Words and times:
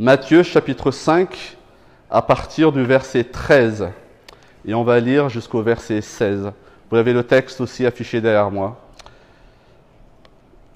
Matthieu 0.00 0.44
chapitre 0.44 0.92
5 0.92 1.56
à 2.08 2.22
partir 2.22 2.70
du 2.70 2.84
verset 2.84 3.24
13. 3.24 3.88
Et 4.64 4.72
on 4.72 4.84
va 4.84 5.00
lire 5.00 5.28
jusqu'au 5.28 5.60
verset 5.60 6.02
16. 6.02 6.52
Vous 6.88 6.96
avez 6.96 7.12
le 7.12 7.24
texte 7.24 7.60
aussi 7.60 7.84
affiché 7.84 8.20
derrière 8.20 8.52
moi. 8.52 8.76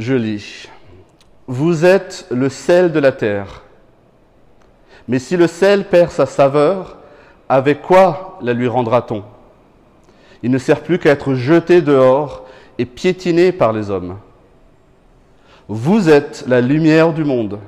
Je 0.01 0.15
lis. 0.15 0.69
Vous 1.47 1.85
êtes 1.85 2.27
le 2.33 2.49
sel 2.49 2.91
de 2.91 2.99
la 2.99 3.13
terre. 3.13 3.63
Mais 5.07 5.21
si 5.21 5.37
le 5.37 5.47
sel 5.47 5.85
perd 5.85 6.11
sa 6.11 6.27
saveur, 6.27 6.97
avec 7.49 7.81
quoi 7.81 8.41
la 8.43 8.53
lui 8.53 8.67
rendra-t-on? 8.67 9.23
Il 10.43 10.51
ne 10.51 10.59
sert 10.59 10.81
plus 10.81 10.99
qu'à 10.99 11.11
être 11.11 11.35
jeté 11.35 11.81
dehors 11.81 12.45
et 12.77 12.87
piétiné 12.87 13.53
par 13.53 13.73
les 13.73 13.89
hommes. 13.89 14.19
Vous 15.69 16.09
êtes 16.09 16.43
la 16.49 16.61
lumière 16.61 17.13
du 17.13 17.23
monde. 17.23 17.61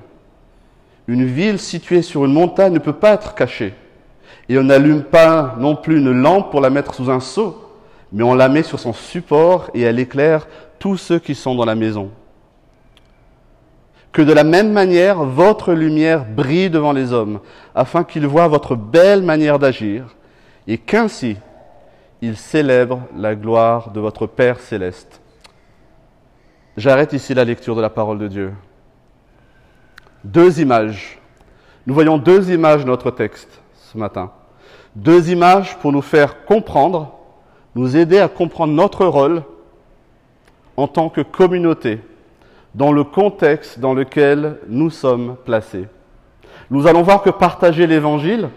Une 1.07 1.25
ville 1.25 1.59
située 1.59 2.03
sur 2.03 2.25
une 2.25 2.33
montagne 2.33 2.73
ne 2.73 2.79
peut 2.79 2.95
pas 2.95 3.13
être 3.13 3.35
cachée. 3.35 3.75
Et 4.49 4.59
on 4.59 4.65
n'allume 4.65 5.03
pas 5.03 5.57
non 5.59 5.77
plus 5.77 5.99
une 5.99 6.13
lampe 6.13 6.51
pour 6.51 6.61
la 6.61 6.71
mettre 6.71 6.95
sous 6.95 7.11
un 7.11 7.21
seau, 7.21 7.61
mais 8.13 8.23
on 8.23 8.35
la 8.35 8.49
met 8.49 8.63
sur 8.63 8.79
son 8.79 8.93
support 8.93 9.71
et 9.75 9.83
elle 9.83 9.99
éclaire 9.99 10.47
tous 10.79 10.97
ceux 10.97 11.19
qui 11.19 11.35
sont 11.35 11.55
dans 11.55 11.65
la 11.65 11.75
maison. 11.75 12.11
Que 14.13 14.23
de 14.23 14.33
la 14.33 14.45
même 14.45 14.71
manière, 14.71 15.25
votre 15.25 15.73
lumière 15.73 16.25
brille 16.25 16.71
devant 16.71 16.93
les 16.93 17.13
hommes, 17.13 17.41
afin 17.75 18.05
qu'ils 18.05 18.27
voient 18.27 18.49
votre 18.49 18.77
belle 18.77 19.23
manière 19.23 19.59
d'agir, 19.59 20.15
et 20.67 20.79
qu'ainsi 20.79 21.37
ils 22.23 22.37
célèbrent 22.37 23.03
la 23.17 23.35
gloire 23.35 23.91
de 23.91 24.01
votre 24.01 24.27
Père 24.27 24.61
céleste. 24.61 25.21
J'arrête 26.77 27.13
ici 27.13 27.35
la 27.35 27.45
lecture 27.45 27.77
de 27.77 27.83
la 27.83 27.91
parole 27.91 28.19
de 28.19 28.29
Dieu. 28.29 28.53
Deux 30.25 30.59
images. 30.59 31.19
Nous 31.87 31.93
voyons 31.93 32.17
deux 32.17 32.51
images 32.51 32.87
dans 32.87 32.93
notre 32.93 33.11
texte 33.11 33.61
ce 33.75 33.99
matin. 33.99 34.31
Deux 34.97 35.31
images 35.31 35.77
pour 35.81 35.93
nous 35.93 36.01
faire 36.01 36.47
comprendre, 36.47 37.13
nous 37.75 37.95
aider 37.95 38.19
à 38.19 38.29
comprendre 38.29 38.73
notre 38.73 39.05
rôle 39.05 39.43
en 40.79 40.89
tant 40.89 41.11
que 41.11 41.21
communauté 41.21 42.01
dans 42.75 42.91
le 42.91 43.05
contexte 43.05 43.81
dans 43.81 43.93
lequel 43.93 44.57
nous 44.67 44.89
sommes 44.89 45.37
placés. 45.45 45.89
Nous 46.71 46.87
allons 46.87 47.03
voir 47.03 47.23
que 47.23 47.29
partager 47.29 47.87
l'Évangile, 47.87 48.49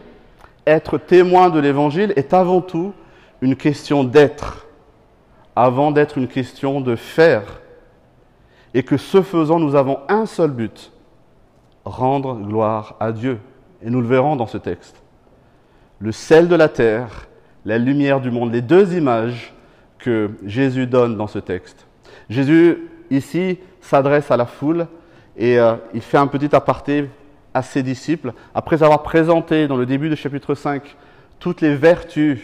être 0.65 0.97
témoin 0.97 1.49
de 1.49 1.59
l'Évangile, 1.59 2.13
est 2.15 2.33
avant 2.33 2.61
tout 2.61 2.93
une 3.41 3.57
question 3.57 4.05
d'être, 4.05 4.67
avant 5.53 5.91
d'être 5.91 6.17
une 6.17 6.29
question 6.29 6.79
de 6.79 6.95
faire. 6.95 7.59
Et 8.73 8.83
que 8.83 8.95
ce 8.95 9.21
faisant, 9.21 9.59
nous 9.59 9.75
avons 9.75 9.99
un 10.07 10.25
seul 10.25 10.51
but, 10.51 10.93
rendre 11.87 12.35
gloire 12.35 12.95
à 12.99 13.11
Dieu. 13.11 13.39
Et 13.83 13.89
nous 13.89 14.01
le 14.01 14.07
verrons 14.07 14.35
dans 14.35 14.47
ce 14.47 14.57
texte. 14.57 15.01
Le 15.99 16.11
sel 16.11 16.47
de 16.47 16.55
la 16.55 16.69
terre, 16.69 17.27
la 17.65 17.77
lumière 17.77 18.21
du 18.21 18.31
monde, 18.31 18.51
les 18.51 18.61
deux 18.61 18.95
images 18.95 19.53
que 19.97 20.31
Jésus 20.45 20.87
donne 20.87 21.17
dans 21.17 21.27
ce 21.27 21.39
texte. 21.39 21.87
Jésus, 22.29 22.77
ici, 23.09 23.57
s'adresse 23.81 24.31
à 24.31 24.37
la 24.37 24.45
foule 24.45 24.87
et 25.37 25.59
euh, 25.59 25.75
il 25.93 26.01
fait 26.01 26.17
un 26.17 26.27
petit 26.27 26.55
aparté 26.55 27.09
à 27.53 27.61
ses 27.61 27.83
disciples. 27.83 28.33
Après 28.53 28.83
avoir 28.83 29.03
présenté 29.03 29.67
dans 29.67 29.77
le 29.77 29.85
début 29.85 30.09
du 30.09 30.15
chapitre 30.15 30.55
5 30.55 30.95
toutes 31.39 31.61
les 31.61 31.75
vertus 31.75 32.39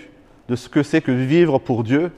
de 0.49 0.55
ce 0.55 0.69
que 0.69 0.83
c'est 0.83 1.01
que 1.01 1.11
vivre 1.11 1.59
pour 1.59 1.83
Dieu, 1.83 2.11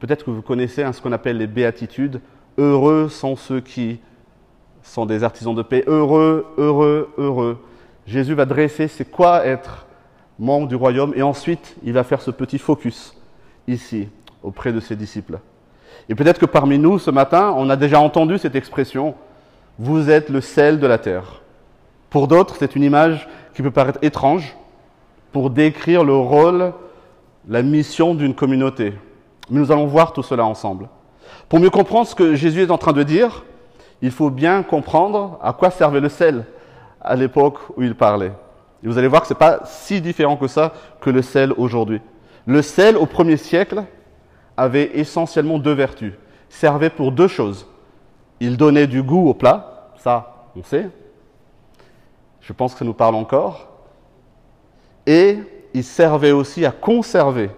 peut-être 0.00 0.24
que 0.24 0.30
vous 0.30 0.42
connaissez 0.42 0.84
ce 0.92 1.00
qu'on 1.00 1.12
appelle 1.12 1.38
les 1.38 1.46
béatitudes. 1.46 2.20
Heureux 2.58 3.08
sont 3.08 3.36
ceux 3.36 3.60
qui 3.60 4.00
sont 4.86 5.06
des 5.06 5.24
artisans 5.24 5.54
de 5.54 5.62
paix. 5.62 5.84
Heureux, 5.86 6.46
heureux, 6.56 7.10
heureux. 7.18 7.58
Jésus 8.06 8.34
va 8.34 8.44
dresser 8.44 8.88
c'est 8.88 9.10
quoi 9.10 9.44
être 9.44 9.86
membre 10.38 10.68
du 10.68 10.76
royaume 10.76 11.12
et 11.16 11.22
ensuite 11.22 11.76
il 11.82 11.92
va 11.92 12.04
faire 12.04 12.20
ce 12.20 12.30
petit 12.30 12.58
focus 12.58 13.16
ici 13.66 14.08
auprès 14.42 14.72
de 14.72 14.80
ses 14.80 14.96
disciples. 14.96 15.38
Et 16.08 16.14
peut-être 16.14 16.38
que 16.38 16.46
parmi 16.46 16.78
nous, 16.78 16.98
ce 16.98 17.10
matin, 17.10 17.52
on 17.56 17.68
a 17.68 17.76
déjà 17.76 18.00
entendu 18.00 18.38
cette 18.38 18.54
expression, 18.54 19.14
vous 19.78 20.08
êtes 20.08 20.28
le 20.28 20.40
sel 20.40 20.78
de 20.78 20.86
la 20.86 20.98
terre. 20.98 21.42
Pour 22.10 22.28
d'autres, 22.28 22.56
c'est 22.58 22.76
une 22.76 22.84
image 22.84 23.28
qui 23.54 23.62
peut 23.62 23.70
paraître 23.70 23.98
étrange 24.02 24.56
pour 25.32 25.50
décrire 25.50 26.04
le 26.04 26.14
rôle, 26.14 26.72
la 27.48 27.62
mission 27.62 28.14
d'une 28.14 28.34
communauté. 28.34 28.92
Mais 29.50 29.58
nous 29.58 29.72
allons 29.72 29.86
voir 29.86 30.12
tout 30.12 30.22
cela 30.22 30.44
ensemble. 30.44 30.88
Pour 31.48 31.58
mieux 31.58 31.70
comprendre 31.70 32.06
ce 32.06 32.14
que 32.14 32.34
Jésus 32.36 32.62
est 32.62 32.70
en 32.70 32.78
train 32.78 32.92
de 32.92 33.02
dire, 33.02 33.44
il 34.02 34.10
faut 34.10 34.30
bien 34.30 34.62
comprendre 34.62 35.38
à 35.42 35.52
quoi 35.52 35.70
servait 35.70 36.00
le 36.00 36.08
sel 36.08 36.44
à 37.00 37.16
l'époque 37.16 37.58
où 37.76 37.82
il 37.82 37.94
parlait. 37.94 38.32
Et 38.82 38.88
vous 38.88 38.98
allez 38.98 39.08
voir 39.08 39.22
que 39.22 39.28
ce 39.28 39.32
n'est 39.34 39.38
pas 39.38 39.60
si 39.64 40.00
différent 40.00 40.36
que 40.36 40.48
ça 40.48 40.72
que 41.00 41.10
le 41.10 41.22
sel 41.22 41.52
aujourd'hui. 41.56 42.00
Le 42.46 42.62
sel 42.62 42.96
au 42.96 43.06
premier 43.06 43.36
siècle, 43.36 43.84
avait 44.56 44.98
essentiellement 44.98 45.58
deux 45.58 45.72
vertus. 45.72 46.14
Servait 46.48 46.90
pour 46.90 47.12
deux 47.12 47.28
choses. 47.28 47.66
Il 48.40 48.56
donnait 48.56 48.86
du 48.86 49.02
goût 49.02 49.28
au 49.28 49.34
plat, 49.34 49.90
ça, 49.96 50.48
on 50.56 50.62
sait. 50.62 50.88
Je 52.40 52.52
pense 52.52 52.72
que 52.72 52.78
ça 52.80 52.84
nous 52.84 52.94
parle 52.94 53.14
encore. 53.14 53.68
Et 55.06 55.38
il 55.74 55.84
servait 55.84 56.32
aussi 56.32 56.64
à 56.64 56.70
conserver 56.70 57.50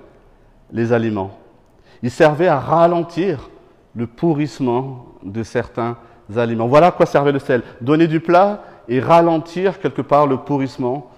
les 0.72 0.92
aliments. 0.92 1.38
Il 2.02 2.10
servait 2.10 2.48
à 2.48 2.58
ralentir 2.58 3.50
le 3.94 4.06
pourrissement 4.06 5.06
de 5.22 5.42
certains 5.42 5.96
Voilà 6.28 6.88
à 6.88 6.90
quoi 6.90 7.06
servait 7.06 7.32
le 7.32 7.38
sel. 7.38 7.62
Donner 7.80 8.06
du 8.06 8.20
plat 8.20 8.62
et 8.88 9.00
ralentir 9.00 9.80
quelque 9.80 10.02
part 10.02 10.26
le 10.26 10.38
pourrissement, 10.38 11.10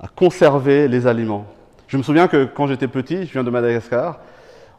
à 0.00 0.08
conserver 0.08 0.88
les 0.88 1.06
aliments. 1.06 1.46
Je 1.86 1.96
me 1.96 2.02
souviens 2.02 2.28
que 2.28 2.44
quand 2.44 2.66
j'étais 2.66 2.88
petit, 2.88 3.26
je 3.26 3.32
viens 3.32 3.44
de 3.44 3.50
Madagascar, 3.50 4.18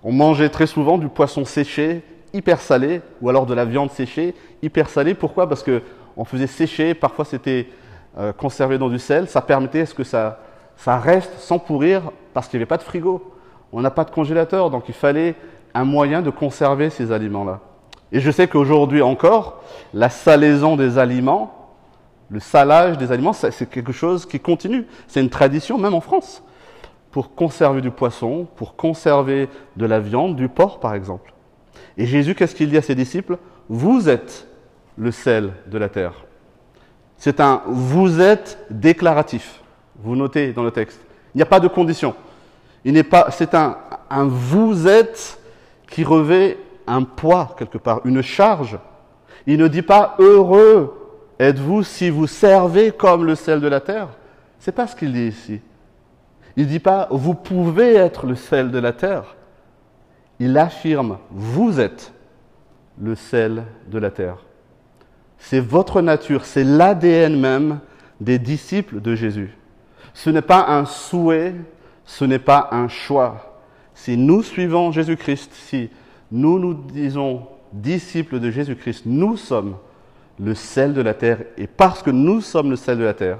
on 0.03 0.11
mangeait 0.11 0.49
très 0.49 0.67
souvent 0.67 0.97
du 0.97 1.07
poisson 1.07 1.45
séché, 1.45 2.03
hyper 2.33 2.59
salé, 2.59 3.01
ou 3.21 3.29
alors 3.29 3.45
de 3.45 3.53
la 3.53 3.65
viande 3.65 3.91
séchée, 3.91 4.35
hyper 4.61 4.89
salée. 4.89 5.13
Pourquoi? 5.13 5.47
Parce 5.47 5.63
qu'on 5.63 6.25
faisait 6.25 6.47
sécher, 6.47 6.93
parfois 6.93 7.25
c'était 7.25 7.67
euh, 8.17 8.33
conservé 8.33 8.77
dans 8.77 8.89
du 8.89 8.99
sel. 8.99 9.27
Ça 9.27 9.41
permettait 9.41 9.81
à 9.81 9.85
ce 9.85 9.93
que 9.93 10.03
ça 10.03 10.39
reste 10.85 11.37
sans 11.37 11.59
pourrir, 11.59 12.11
parce 12.33 12.47
qu'il 12.47 12.57
n'y 12.57 12.63
avait 12.63 12.69
pas 12.69 12.77
de 12.77 12.83
frigo. 12.83 13.33
On 13.71 13.81
n'a 13.81 13.91
pas 13.91 14.03
de 14.03 14.11
congélateur, 14.11 14.69
donc 14.69 14.85
il 14.87 14.93
fallait 14.93 15.35
un 15.73 15.85
moyen 15.85 16.21
de 16.21 16.29
conserver 16.29 16.89
ces 16.89 17.11
aliments-là. 17.11 17.59
Et 18.13 18.19
je 18.19 18.29
sais 18.29 18.47
qu'aujourd'hui 18.47 19.01
encore, 19.01 19.63
la 19.93 20.09
salaison 20.09 20.75
des 20.77 20.99
aliments, 20.99 21.71
le 22.29 22.39
salage 22.39 22.97
des 22.99 23.11
aliments, 23.11 23.33
c'est 23.33 23.69
quelque 23.69 23.91
chose 23.91 24.27
qui 24.27 24.39
continue. 24.39 24.85
C'est 25.07 25.19
une 25.19 25.31
tradition 25.31 25.79
même 25.79 25.95
en 25.95 25.99
France 25.99 26.43
pour 27.11 27.33
conserver 27.33 27.81
du 27.81 27.89
poisson, 27.89 28.47
pour 28.55 28.75
conserver 28.75 29.49
de 29.77 29.85
la 29.87 29.99
viande, 29.99 30.35
du 30.35 30.47
porc 30.47 30.79
par 30.79 30.93
exemple. 30.93 31.33
Et 31.97 32.05
Jésus, 32.05 32.35
qu'est-ce 32.35 32.55
qu'il 32.55 32.69
dit 32.69 32.77
à 32.77 32.83
ses 32.83 32.95
disciples? 32.95 33.37
Vous 33.67 34.07
êtes 34.07 34.47
le 34.95 35.11
sel 35.11 35.51
de 35.65 35.77
la 35.79 35.89
terre. 35.89 36.13
C'est 37.17 37.39
un 37.39 37.63
vous 37.65 38.21
êtes 38.21 38.59
déclaratif. 38.69 39.59
Vous 40.03 40.15
notez 40.15 40.53
dans 40.53 40.63
le 40.63 40.71
texte. 40.71 40.99
Il 41.33 41.37
n'y 41.37 41.43
a 41.43 41.47
pas 41.47 41.59
de 41.59 41.67
condition. 41.67 42.13
Il 42.85 42.93
n'est 42.93 43.03
pas, 43.03 43.31
c'est 43.31 43.55
un, 43.55 43.77
un 44.09 44.25
vous 44.25 44.87
êtes 44.87 45.39
qui 45.87 46.03
revêt 46.03 46.57
un 46.87 47.03
poids 47.03 47.55
quelque 47.57 47.77
part, 47.77 48.01
une 48.05 48.21
charge. 48.21 48.77
Il 49.45 49.57
ne 49.59 49.67
dit 49.67 49.81
pas 49.81 50.15
heureux 50.19 50.99
êtes-vous 51.39 51.83
si 51.83 52.09
vous 52.09 52.27
servez 52.27 52.91
comme 52.91 53.25
le 53.25 53.35
sel 53.35 53.59
de 53.59 53.67
la 53.67 53.81
terre. 53.81 54.09
C'est 54.59 54.71
pas 54.71 54.87
ce 54.87 54.95
qu'il 54.95 55.11
dit 55.11 55.27
ici. 55.27 55.61
Il 56.55 56.65
ne 56.65 56.69
dit 56.69 56.79
pas 56.79 57.07
vous 57.11 57.33
pouvez 57.33 57.95
être 57.95 58.25
le 58.25 58.35
sel 58.35 58.71
de 58.71 58.79
la 58.79 58.93
terre. 58.93 59.35
Il 60.39 60.57
affirme 60.57 61.17
vous 61.31 61.79
êtes 61.79 62.13
le 63.01 63.15
sel 63.15 63.63
de 63.87 63.97
la 63.97 64.11
terre. 64.11 64.37
C'est 65.37 65.59
votre 65.59 66.01
nature, 66.01 66.45
c'est 66.45 66.63
l'ADN 66.63 67.39
même 67.39 67.79
des 68.21 68.39
disciples 68.39 69.01
de 69.01 69.15
Jésus. 69.15 69.57
Ce 70.13 70.29
n'est 70.29 70.41
pas 70.41 70.67
un 70.69 70.85
souhait, 70.85 71.55
ce 72.05 72.23
n'est 72.23 72.39
pas 72.39 72.69
un 72.71 72.87
choix. 72.87 73.59
Si 73.93 74.15
nous 74.17 74.43
suivons 74.43 74.91
Jésus-Christ, 74.91 75.51
si 75.53 75.89
nous 76.33 76.57
nous 76.57 76.73
disons 76.73 77.43
disciples 77.71 78.39
de 78.39 78.49
Jésus-Christ, 78.49 79.03
nous 79.05 79.37
sommes 79.37 79.75
le 80.39 80.55
sel 80.55 80.95
de 80.95 81.01
la 81.01 81.13
terre. 81.13 81.43
Et 81.57 81.67
parce 81.67 82.01
que 82.01 82.09
nous 82.09 82.41
sommes 82.41 82.71
le 82.71 82.75
sel 82.75 82.97
de 82.97 83.03
la 83.03 83.13
terre, 83.13 83.37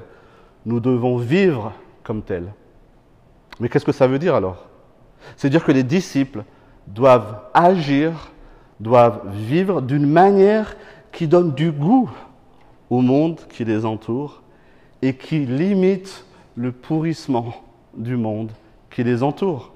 nous 0.68 0.80
devons 0.80 1.18
vivre 1.18 1.74
comme 2.04 2.22
tel. 2.22 2.54
Mais 3.60 3.68
qu'est-ce 3.68 3.84
que 3.84 3.92
ça 3.92 4.06
veut 4.06 4.20
dire 4.20 4.36
alors? 4.36 4.68
C'est 5.38 5.50
dire 5.50 5.66
que 5.66 5.72
les 5.72 5.82
disciples 5.82 6.44
doivent 6.86 7.42
agir, 7.56 8.32
doivent 8.80 9.22
vivre 9.32 9.82
d'une 9.82 10.08
manière 10.08 10.76
qui 11.12 11.28
donne 11.28 11.52
du 11.52 11.72
goût 11.72 12.12
au 12.92 13.02
monde 13.02 13.40
qui 13.50 13.66
les 13.66 13.86
entoure 13.86 14.44
et 15.02 15.16
qui 15.16 15.48
limite 15.48 16.26
le 16.56 16.72
pourrissement 16.72 17.56
du 17.96 18.18
monde 18.18 18.52
qui 18.92 19.04
les 19.04 19.24
entoure. 19.24 19.72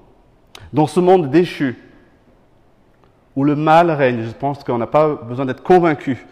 Dans 0.72 0.86
ce 0.86 1.00
monde 1.00 1.30
déchu, 1.30 1.76
où 3.38 3.44
le 3.44 3.54
mal 3.54 3.92
règne, 3.92 4.24
je 4.24 4.32
pense 4.32 4.64
qu'on 4.64 4.78
n'a 4.78 4.88
pas 4.88 5.14
besoin 5.14 5.46
d'être 5.46 5.62
convaincu 5.62 6.26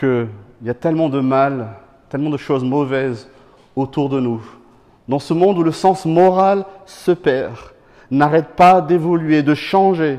qu'il 0.00 0.26
y 0.64 0.68
a 0.68 0.74
tellement 0.74 1.08
de 1.08 1.20
mal 1.20 1.76
tellement 2.08 2.30
de 2.30 2.38
choses 2.38 2.64
mauvaises 2.64 3.30
autour 3.76 4.08
de 4.08 4.18
nous. 4.18 4.42
Dans 5.06 5.20
ce 5.20 5.32
monde 5.32 5.58
où 5.58 5.62
le 5.62 5.70
sens 5.70 6.04
moral 6.04 6.64
se 6.86 7.12
perd, 7.12 7.54
n'arrête 8.10 8.56
pas 8.56 8.80
d'évoluer, 8.80 9.44
de 9.44 9.54
changer, 9.54 10.18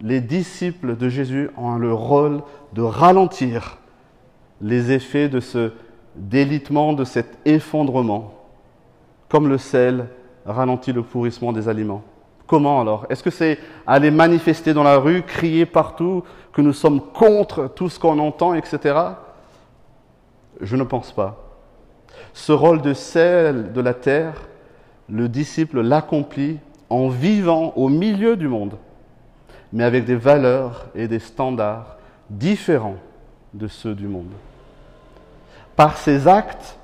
les 0.00 0.20
disciples 0.20 0.96
de 0.96 1.08
Jésus 1.08 1.48
ont 1.56 1.76
le 1.76 1.94
rôle 1.94 2.42
de 2.72 2.82
ralentir 2.82 3.78
les 4.60 4.90
effets 4.90 5.28
de 5.28 5.38
ce 5.38 5.70
délitement, 6.16 6.92
de 6.92 7.04
cet 7.04 7.38
effondrement, 7.44 8.34
comme 9.28 9.46
le 9.46 9.58
sel 9.58 10.08
ralentit 10.44 10.92
le 10.92 11.04
pourrissement 11.04 11.52
des 11.52 11.68
aliments. 11.68 12.02
Comment 12.46 12.80
alors? 12.80 13.06
Est-ce 13.08 13.22
que 13.22 13.30
c'est 13.30 13.58
aller 13.86 14.10
manifester 14.10 14.74
dans 14.74 14.82
la 14.82 14.96
rue, 14.96 15.22
crier 15.22 15.66
partout 15.66 16.24
que 16.52 16.60
nous 16.60 16.72
sommes 16.72 17.00
contre 17.00 17.68
tout 17.68 17.88
ce 17.88 17.98
qu'on 17.98 18.18
entend, 18.18 18.54
etc. 18.54 18.96
Je 20.60 20.76
ne 20.76 20.84
pense 20.84 21.12
pas. 21.12 21.36
Ce 22.32 22.52
rôle 22.52 22.82
de 22.82 22.94
sel 22.94 23.72
de 23.72 23.80
la 23.80 23.94
terre, 23.94 24.34
le 25.08 25.28
disciple 25.28 25.80
l'accomplit 25.80 26.58
en 26.90 27.08
vivant 27.08 27.72
au 27.76 27.88
milieu 27.88 28.36
du 28.36 28.48
monde, 28.48 28.76
mais 29.72 29.84
avec 29.84 30.04
des 30.04 30.16
valeurs 30.16 30.86
et 30.94 31.08
des 31.08 31.18
standards 31.18 31.96
différents 32.30 32.96
de 33.52 33.68
ceux 33.68 33.94
du 33.94 34.06
monde. 34.06 34.32
Par 35.76 35.96
ses 35.96 36.28
actes, 36.28 36.78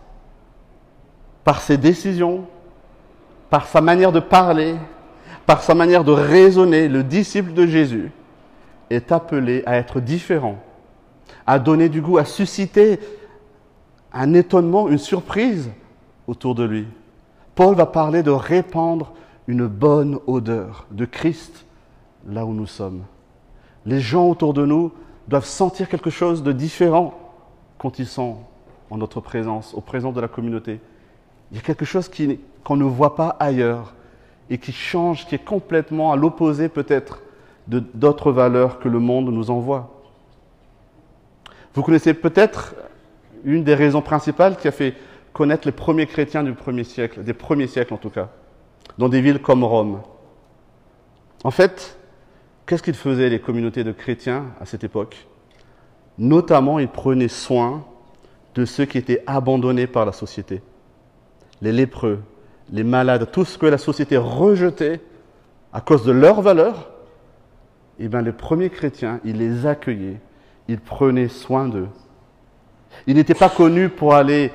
par 1.45 1.61
ses 1.61 1.77
décisions, 1.77 2.45
par 3.51 3.67
sa 3.67 3.81
manière 3.81 4.13
de 4.13 4.21
parler, 4.21 4.75
par 5.51 5.65
sa 5.65 5.75
manière 5.75 6.05
de 6.05 6.13
raisonner, 6.13 6.87
le 6.87 7.03
disciple 7.03 7.55
de 7.55 7.67
Jésus 7.67 8.13
est 8.89 9.11
appelé 9.11 9.65
à 9.67 9.79
être 9.79 9.99
différent, 9.99 10.61
à 11.45 11.59
donner 11.59 11.89
du 11.89 12.01
goût, 12.01 12.19
à 12.19 12.25
susciter 12.25 13.01
un 14.13 14.33
étonnement, 14.35 14.89
une 14.89 14.97
surprise 14.97 15.73
autour 16.29 16.55
de 16.55 16.63
lui. 16.63 16.87
Paul 17.57 17.75
va 17.75 17.87
parler 17.87 18.23
de 18.23 18.31
répandre 18.31 19.13
une 19.49 19.67
bonne 19.67 20.21
odeur 20.29 20.87
de 20.93 21.05
Christ 21.05 21.67
là 22.29 22.47
où 22.47 22.55
nous 22.55 22.69
sommes. 22.69 23.03
Les 23.87 23.99
gens 23.99 24.29
autour 24.29 24.55
de 24.55 24.65
nous 24.65 24.93
doivent 25.27 25.45
sentir 25.45 25.89
quelque 25.89 26.11
chose 26.11 26.45
de 26.45 26.53
différent 26.53 27.13
quand 27.77 27.99
ils 27.99 28.07
sont 28.07 28.37
en 28.89 28.99
notre 28.99 29.21
présence, 29.21 29.75
au 29.75 29.81
présent 29.81 30.13
de 30.13 30.21
la 30.21 30.29
communauté. 30.29 30.79
Il 31.51 31.57
y 31.57 31.61
a 31.61 31.65
quelque 31.65 31.85
chose 31.85 32.09
qu'on 32.63 32.77
ne 32.77 32.85
voit 32.85 33.17
pas 33.17 33.37
ailleurs 33.41 33.95
et 34.51 34.59
qui 34.59 34.73
change, 34.73 35.27
qui 35.27 35.37
est 35.37 35.45
complètement 35.45 36.13
à 36.13 36.17
l'opposé 36.17 36.69
peut-être 36.69 37.23
d'autres 37.69 38.33
valeurs 38.33 38.81
que 38.81 38.89
le 38.89 38.99
monde 38.99 39.31
nous 39.31 39.51
envoie. 39.51 40.03
Vous 41.75 41.83
connaissez 41.83 42.15
peut-être 42.15 42.75
une 43.45 43.63
des 43.63 43.75
raisons 43.75 44.03
principales 44.03 44.57
qui 44.57 44.67
a 44.67 44.73
fait 44.73 44.95
connaître 45.33 45.69
les 45.69 45.73
premiers 45.73 46.07
chrétiens 46.07 46.43
du 46.43 46.53
premier 46.53 46.83
siècle, 46.83 47.23
des 47.23 47.33
premiers 47.33 47.69
siècles 47.69 47.95
en 47.95 47.99
tout 47.99 48.11
cas, 48.11 48.29
dans 48.99 49.09
des 49.09 49.21
villes 49.21 49.41
comme 49.41 49.63
Rome. 49.63 50.01
En 51.45 51.53
fait, 51.53 51.97
qu'est-ce 52.67 52.83
qu'ils 52.83 52.95
faisaient 52.95 53.29
les 53.29 53.41
communautés 53.41 53.85
de 53.85 53.93
chrétiens 53.93 54.47
à 54.61 54.67
cette 54.67 54.83
époque? 54.83 55.29
Notamment, 56.19 56.81
ils 56.81 56.89
prenaient 56.89 57.29
soin 57.29 57.85
de 58.57 58.65
ceux 58.65 58.85
qui 58.85 58.99
étaient 58.99 59.23
abandonnés 59.29 59.87
par 59.87 60.05
la 60.05 60.13
société. 60.13 60.61
Les 61.63 61.73
lépreux, 61.73 62.21
les 62.73 62.85
malades, 62.85 63.31
tout 63.31 63.45
ce 63.45 63.59
que 63.59 63.67
la 63.67 63.79
société 63.79 64.17
rejetait 64.17 65.01
à 65.73 65.81
cause 65.81 66.05
de 66.05 66.13
leurs 66.13 66.41
valeurs, 66.41 66.91
eh 67.99 68.09
bien 68.09 68.23
les 68.23 68.33
premiers 68.33 68.71
chrétiens, 68.71 69.21
ils 69.25 69.37
les 69.37 69.67
accueillaient, 69.67 70.21
ils 70.69 70.81
prenaient 70.81 71.29
soin 71.29 71.69
d'eux. 71.69 71.89
Ils 73.07 73.17
n'étaient 73.17 73.35
pas 73.35 73.49
connus 73.49 73.89
pour 73.89 74.15
aller 74.15 74.53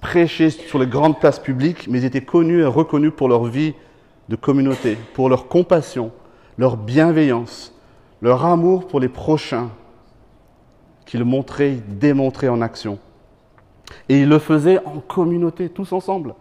prêcher 0.00 0.50
sur 0.50 0.78
les 0.78 0.86
grandes 0.86 1.18
places 1.18 1.38
publiques, 1.38 1.88
mais 1.88 1.98
ils 1.98 2.04
étaient 2.04 2.24
connus 2.24 2.60
et 2.60 2.66
reconnus 2.66 3.12
pour 3.16 3.28
leur 3.28 3.44
vie 3.44 3.74
de 4.28 4.36
communauté, 4.36 4.98
pour 5.14 5.28
leur 5.28 5.48
compassion, 5.48 6.12
leur 6.58 6.76
bienveillance, 6.76 7.74
leur 8.22 8.44
amour 8.44 8.86
pour 8.86 9.00
les 9.00 9.08
prochains, 9.08 9.70
qu'ils 11.06 11.24
montraient, 11.24 11.78
démontraient 11.88 12.48
en 12.48 12.60
action. 12.60 12.98
Et 14.08 14.20
ils 14.20 14.28
le 14.28 14.38
faisaient 14.38 14.78
en 14.84 15.00
communauté, 15.00 15.68
tous 15.68 15.92
ensemble. 15.92 16.34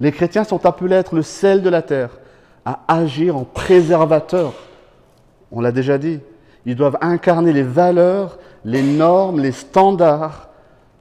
Les 0.00 0.12
chrétiens 0.12 0.44
sont 0.44 0.66
appelés 0.66 0.96
à 0.96 1.00
être 1.00 1.14
le 1.14 1.22
sel 1.22 1.62
de 1.62 1.68
la 1.68 1.82
terre, 1.82 2.18
à 2.64 2.80
agir 2.88 3.36
en 3.36 3.44
préservateur. 3.44 4.54
On 5.50 5.60
l'a 5.60 5.72
déjà 5.72 5.98
dit. 5.98 6.20
Ils 6.66 6.76
doivent 6.76 6.98
incarner 7.00 7.52
les 7.52 7.62
valeurs, 7.62 8.38
les 8.64 8.82
normes, 8.82 9.40
les 9.40 9.52
standards 9.52 10.48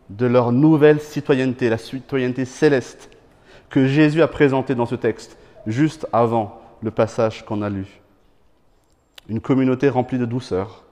de 0.10 0.26
leur 0.26 0.52
nouvelle 0.52 1.02
citoyenneté, 1.02 1.70
la 1.70 1.78
citoyenneté 1.78 2.46
céleste, 2.46 3.10
que 3.70 3.86
Jésus 3.86 4.22
a 4.22 4.28
présentée 4.28 4.74
dans 4.74 4.86
ce 4.86 4.96
texte, 4.96 5.38
juste 5.68 6.08
avant 6.12 6.60
le 6.82 6.92
passage 6.92 7.46
qu'on 7.46 7.62
a 7.62 7.70
lu. 7.70 8.02
Une 9.28 9.42
communauté 9.42 9.90
remplie 9.90 10.18
de 10.18 10.26
douceur, 10.26 10.84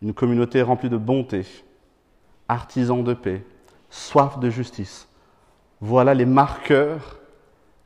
une 0.00 0.14
communauté 0.14 0.62
remplie 0.62 0.88
de 0.88 0.96
bonté, 0.96 1.44
artisans 2.48 3.04
de 3.04 3.12
paix, 3.12 3.44
soif 3.90 4.38
de 4.38 4.48
justice. 4.48 5.08
Voilà 5.86 6.14
les 6.14 6.24
marqueurs 6.24 7.18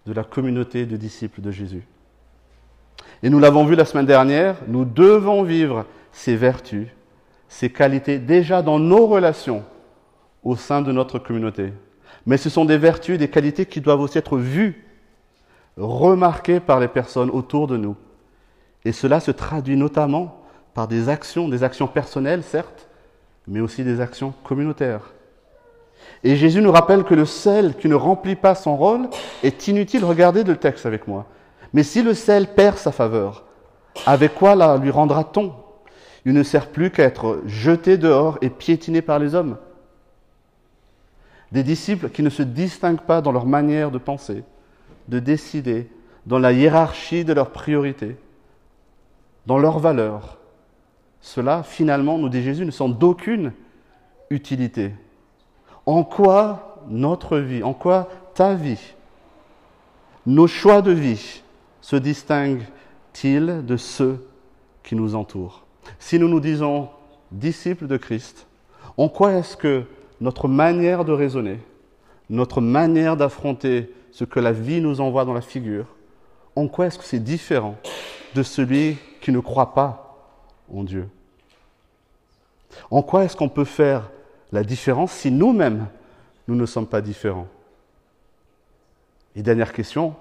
de 0.06 0.12
la 0.12 0.22
communauté 0.22 0.86
de 0.86 0.96
disciples 0.96 1.40
de 1.40 1.50
Jésus. 1.50 1.82
Et 3.24 3.28
nous 3.28 3.40
l'avons 3.40 3.64
vu 3.64 3.74
la 3.74 3.84
semaine 3.84 4.06
dernière, 4.06 4.54
nous 4.68 4.84
devons 4.84 5.42
vivre 5.42 5.84
ces 6.12 6.36
vertus, 6.36 6.86
ces 7.48 7.70
qualités 7.70 8.20
déjà 8.20 8.62
dans 8.62 8.78
nos 8.78 9.08
relations 9.08 9.64
au 10.44 10.54
sein 10.54 10.80
de 10.80 10.92
notre 10.92 11.18
communauté. 11.18 11.72
Mais 12.24 12.36
ce 12.36 12.48
sont 12.48 12.64
des 12.64 12.78
vertus, 12.78 13.18
des 13.18 13.30
qualités 13.30 13.66
qui 13.66 13.80
doivent 13.80 14.02
aussi 14.02 14.18
être 14.18 14.38
vues, 14.38 14.86
remarquées 15.76 16.60
par 16.60 16.78
les 16.78 16.86
personnes 16.86 17.30
autour 17.30 17.66
de 17.66 17.76
nous. 17.76 17.96
Et 18.84 18.92
cela 18.92 19.18
se 19.18 19.32
traduit 19.32 19.76
notamment 19.76 20.44
par 20.72 20.86
des 20.86 21.08
actions, 21.08 21.48
des 21.48 21.64
actions 21.64 21.88
personnelles, 21.88 22.44
certes, 22.44 22.88
mais 23.48 23.58
aussi 23.58 23.82
des 23.82 24.00
actions 24.00 24.34
communautaires. 24.44 25.14
Et 26.24 26.36
Jésus 26.36 26.60
nous 26.60 26.72
rappelle 26.72 27.04
que 27.04 27.14
le 27.14 27.24
sel 27.24 27.76
qui 27.76 27.88
ne 27.88 27.94
remplit 27.94 28.36
pas 28.36 28.54
son 28.54 28.76
rôle 28.76 29.08
est 29.42 29.68
inutile. 29.68 30.04
Regardez 30.04 30.44
le 30.44 30.56
texte 30.56 30.86
avec 30.86 31.06
moi. 31.06 31.26
Mais 31.72 31.82
si 31.82 32.02
le 32.02 32.14
sel 32.14 32.48
perd 32.48 32.76
sa 32.76 32.92
faveur, 32.92 33.44
avec 34.06 34.34
quoi 34.34 34.54
la 34.54 34.76
lui 34.76 34.90
rendra-t-on? 34.90 35.52
Il 36.24 36.32
ne 36.32 36.42
sert 36.42 36.68
plus 36.68 36.90
qu'à 36.90 37.04
être 37.04 37.42
jeté 37.46 37.96
dehors 37.96 38.38
et 38.42 38.50
piétiné 38.50 39.02
par 39.02 39.18
les 39.18 39.34
hommes. 39.34 39.56
Des 41.52 41.62
disciples 41.62 42.10
qui 42.10 42.22
ne 42.22 42.30
se 42.30 42.42
distinguent 42.42 43.00
pas 43.00 43.20
dans 43.20 43.32
leur 43.32 43.46
manière 43.46 43.90
de 43.90 43.98
penser, 43.98 44.44
de 45.08 45.18
décider, 45.18 45.88
dans 46.26 46.38
la 46.38 46.52
hiérarchie 46.52 47.24
de 47.24 47.32
leurs 47.32 47.50
priorités, 47.50 48.16
dans 49.46 49.58
leurs 49.58 49.78
valeurs. 49.78 50.38
Cela, 51.20 51.62
finalement, 51.62 52.18
nous 52.18 52.28
dit 52.28 52.42
Jésus, 52.42 52.66
ne 52.66 52.70
sont 52.70 52.88
d'aucune 52.88 53.52
utilité. 54.28 54.92
En 55.88 56.04
quoi 56.04 56.76
notre 56.90 57.38
vie, 57.38 57.62
en 57.62 57.72
quoi 57.72 58.10
ta 58.34 58.52
vie, 58.54 58.92
nos 60.26 60.46
choix 60.46 60.82
de 60.82 60.90
vie 60.90 61.42
se 61.80 61.96
distinguent-ils 61.96 63.64
de 63.64 63.76
ceux 63.78 64.22
qui 64.82 64.94
nous 64.96 65.14
entourent? 65.14 65.64
Si 65.98 66.18
nous 66.18 66.28
nous 66.28 66.40
disons 66.40 66.90
disciples 67.32 67.86
de 67.86 67.96
Christ, 67.96 68.46
en 68.98 69.08
quoi 69.08 69.32
est-ce 69.32 69.56
que 69.56 69.84
notre 70.20 70.46
manière 70.46 71.06
de 71.06 71.12
raisonner, 71.12 71.58
notre 72.28 72.60
manière 72.60 73.16
d'affronter 73.16 73.90
ce 74.12 74.24
que 74.24 74.40
la 74.40 74.52
vie 74.52 74.82
nous 74.82 75.00
envoie 75.00 75.24
dans 75.24 75.32
la 75.32 75.40
figure, 75.40 75.86
en 76.54 76.68
quoi 76.68 76.88
est-ce 76.88 76.98
que 76.98 77.04
c'est 77.04 77.18
différent 77.18 77.76
de 78.34 78.42
celui 78.42 78.98
qui 79.22 79.32
ne 79.32 79.40
croit 79.40 79.72
pas 79.72 80.18
en 80.70 80.84
Dieu? 80.84 81.08
En 82.90 83.00
quoi 83.00 83.24
est-ce 83.24 83.36
qu'on 83.38 83.48
peut 83.48 83.64
faire 83.64 84.10
la 84.52 84.64
différence 84.64 85.12
si 85.12 85.30
nous-mêmes, 85.30 85.88
nous 86.46 86.54
ne 86.54 86.66
sommes 86.66 86.86
pas 86.86 87.00
différents 87.00 87.48
Et 89.36 89.42
dernière 89.42 89.72
question, 89.72 90.16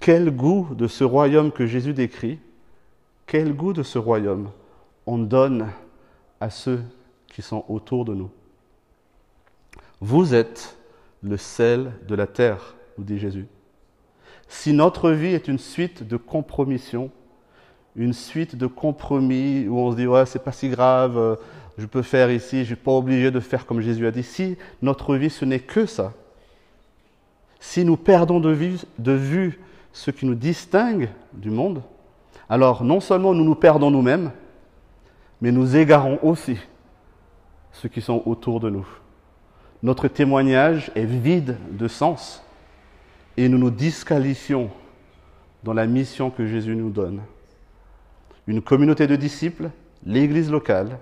quel 0.00 0.30
goût 0.30 0.68
de 0.74 0.86
ce 0.86 1.04
royaume 1.04 1.50
que 1.50 1.66
Jésus 1.66 1.94
décrit, 1.94 2.38
quel 3.26 3.54
goût 3.54 3.72
de 3.72 3.82
ce 3.82 3.98
royaume 3.98 4.50
on 5.06 5.18
donne 5.18 5.70
à 6.40 6.50
ceux 6.50 6.82
qui 7.28 7.40
sont 7.40 7.64
autour 7.68 8.04
de 8.04 8.14
nous? 8.14 8.30
Vous 10.00 10.34
êtes 10.34 10.76
le 11.22 11.38
sel 11.38 11.92
de 12.06 12.14
la 12.14 12.26
terre, 12.26 12.76
nous 12.98 13.04
dit 13.04 13.18
Jésus. 13.18 13.46
Si 14.48 14.74
notre 14.74 15.10
vie 15.10 15.32
est 15.32 15.48
une 15.48 15.58
suite 15.58 16.06
de 16.06 16.18
compromissions, 16.18 17.10
une 17.96 18.12
suite 18.12 18.56
de 18.56 18.66
compromis 18.66 19.66
où 19.68 19.78
on 19.78 19.92
se 19.92 19.96
dit 19.96 20.06
ouais 20.06 20.26
c'est 20.26 20.42
pas 20.42 20.52
si 20.52 20.68
grave, 20.68 21.16
euh, 21.16 21.36
je 21.78 21.86
peux 21.86 22.02
faire 22.02 22.30
ici, 22.30 22.60
je 22.60 22.66
suis 22.66 22.76
pas 22.76 22.92
obligé 22.92 23.30
de 23.30 23.40
faire 23.40 23.66
comme 23.66 23.80
Jésus 23.80 24.06
a 24.06 24.10
dit. 24.10 24.22
Si 24.22 24.56
notre 24.82 25.16
vie 25.16 25.30
ce 25.30 25.44
n'est 25.44 25.60
que 25.60 25.86
ça, 25.86 26.12
si 27.60 27.84
nous 27.84 27.96
perdons 27.96 28.40
de 28.40 28.50
vue, 28.50 28.78
de 28.98 29.12
vue 29.12 29.60
ce 29.92 30.10
qui 30.10 30.26
nous 30.26 30.34
distingue 30.34 31.08
du 31.32 31.50
monde, 31.50 31.82
alors 32.48 32.84
non 32.84 33.00
seulement 33.00 33.32
nous 33.32 33.44
nous 33.44 33.54
perdons 33.54 33.90
nous-mêmes, 33.90 34.32
mais 35.40 35.52
nous 35.52 35.76
égarons 35.76 36.18
aussi 36.22 36.58
ceux 37.72 37.88
qui 37.88 38.00
sont 38.00 38.22
autour 38.26 38.60
de 38.60 38.70
nous. 38.70 38.86
notre 39.82 40.08
témoignage 40.08 40.90
est 40.94 41.04
vide 41.04 41.58
de 41.70 41.88
sens 41.88 42.42
et 43.36 43.48
nous 43.48 43.58
nous 43.58 43.70
disqualifions 43.70 44.70
dans 45.62 45.72
la 45.72 45.86
mission 45.86 46.30
que 46.30 46.46
Jésus 46.46 46.76
nous 46.76 46.90
donne. 46.90 47.20
Une 48.46 48.62
communauté 48.62 49.06
de 49.06 49.16
disciples, 49.16 49.70
l'Église 50.04 50.50
locale, 50.50 50.98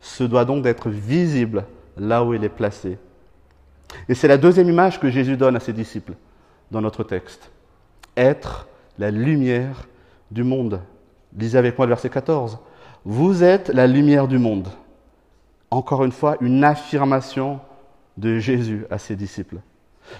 se 0.00 0.24
doit 0.24 0.44
donc 0.44 0.62
d'être 0.62 0.90
visible 0.90 1.64
là 1.96 2.24
où 2.24 2.34
elle 2.34 2.44
est 2.44 2.48
placée. 2.48 2.98
Et 4.08 4.14
c'est 4.14 4.28
la 4.28 4.38
deuxième 4.38 4.68
image 4.68 4.98
que 4.98 5.10
Jésus 5.10 5.36
donne 5.36 5.56
à 5.56 5.60
ses 5.60 5.72
disciples 5.72 6.14
dans 6.70 6.80
notre 6.80 7.04
texte. 7.04 7.50
Être 8.16 8.66
la 8.98 9.10
lumière 9.10 9.86
du 10.30 10.44
monde. 10.44 10.80
Lisez 11.36 11.58
avec 11.58 11.78
moi 11.78 11.86
le 11.86 11.90
verset 11.90 12.10
14. 12.10 12.58
Vous 13.04 13.44
êtes 13.44 13.68
la 13.68 13.86
lumière 13.86 14.28
du 14.28 14.38
monde. 14.38 14.68
Encore 15.70 16.04
une 16.04 16.12
fois, 16.12 16.36
une 16.40 16.64
affirmation 16.64 17.60
de 18.16 18.38
Jésus 18.38 18.84
à 18.90 18.98
ses 18.98 19.16
disciples. 19.16 19.58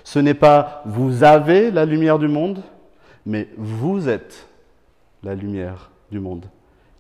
Ce 0.05 0.19
n'est 0.19 0.35
pas 0.35 0.83
vous 0.87 1.25
avez 1.25 1.71
la 1.71 1.85
lumière 1.85 2.19
du 2.19 2.29
monde, 2.29 2.63
mais 3.27 3.49
vous 3.57 4.09
êtes 4.09 4.47
la 5.23 5.35
lumière 5.35 5.92
monde. 6.21 6.47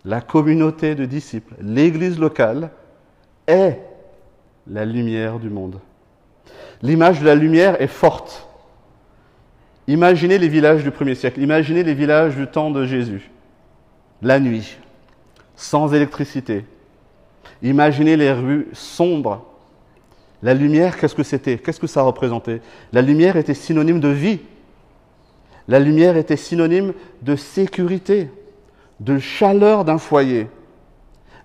La 0.05 0.21
communauté 0.21 0.95
de 0.95 1.05
disciples, 1.05 1.55
l'Église 1.61 2.19
locale, 2.19 2.71
est 3.47 3.79
la 4.67 4.85
lumière 4.85 5.39
du 5.39 5.51
monde. 5.51 5.79
L'image 6.83 7.21
de 7.21 7.27
la 7.27 7.35
lumière 7.35 7.81
est 7.81 7.87
forte. 7.87 8.49
Imaginez 9.87 10.39
les 10.39 10.49
villages 10.49 10.83
du 10.83 10.91
premier 10.91 11.15
siècle, 11.15 11.41
imaginez 11.41 11.83
les 11.83 11.95
villages 11.95 12.37
du 12.37 12.47
temps 12.47 12.71
de 12.71 12.85
Jésus, 12.85 13.31
la 14.21 14.39
nuit, 14.39 14.77
sans 15.57 15.93
électricité. 15.93 16.65
Imaginez 17.63 18.17
les 18.17 18.33
rues 18.33 18.69
sombres. 18.73 19.47
La 20.43 20.55
lumière, 20.55 20.99
qu'est-ce 20.99 21.15
que 21.15 21.23
c'était? 21.23 21.59
Qu'est-ce 21.59 21.79
que 21.79 21.87
ça 21.87 22.03
représentait? 22.03 22.61
La 22.93 23.03
lumière 23.03 23.37
était 23.37 23.55
synonyme 23.55 24.01
de 24.01 24.09
vie. 24.09 24.41
La 25.69 25.79
lumière 25.79 26.17
était 26.17 26.37
synonyme 26.37 26.93
de 27.23 27.37
sécurité, 27.37 28.29
de 29.05 29.19
chaleur 29.19 29.85
d'un 29.85 29.99
foyer. 29.99 30.49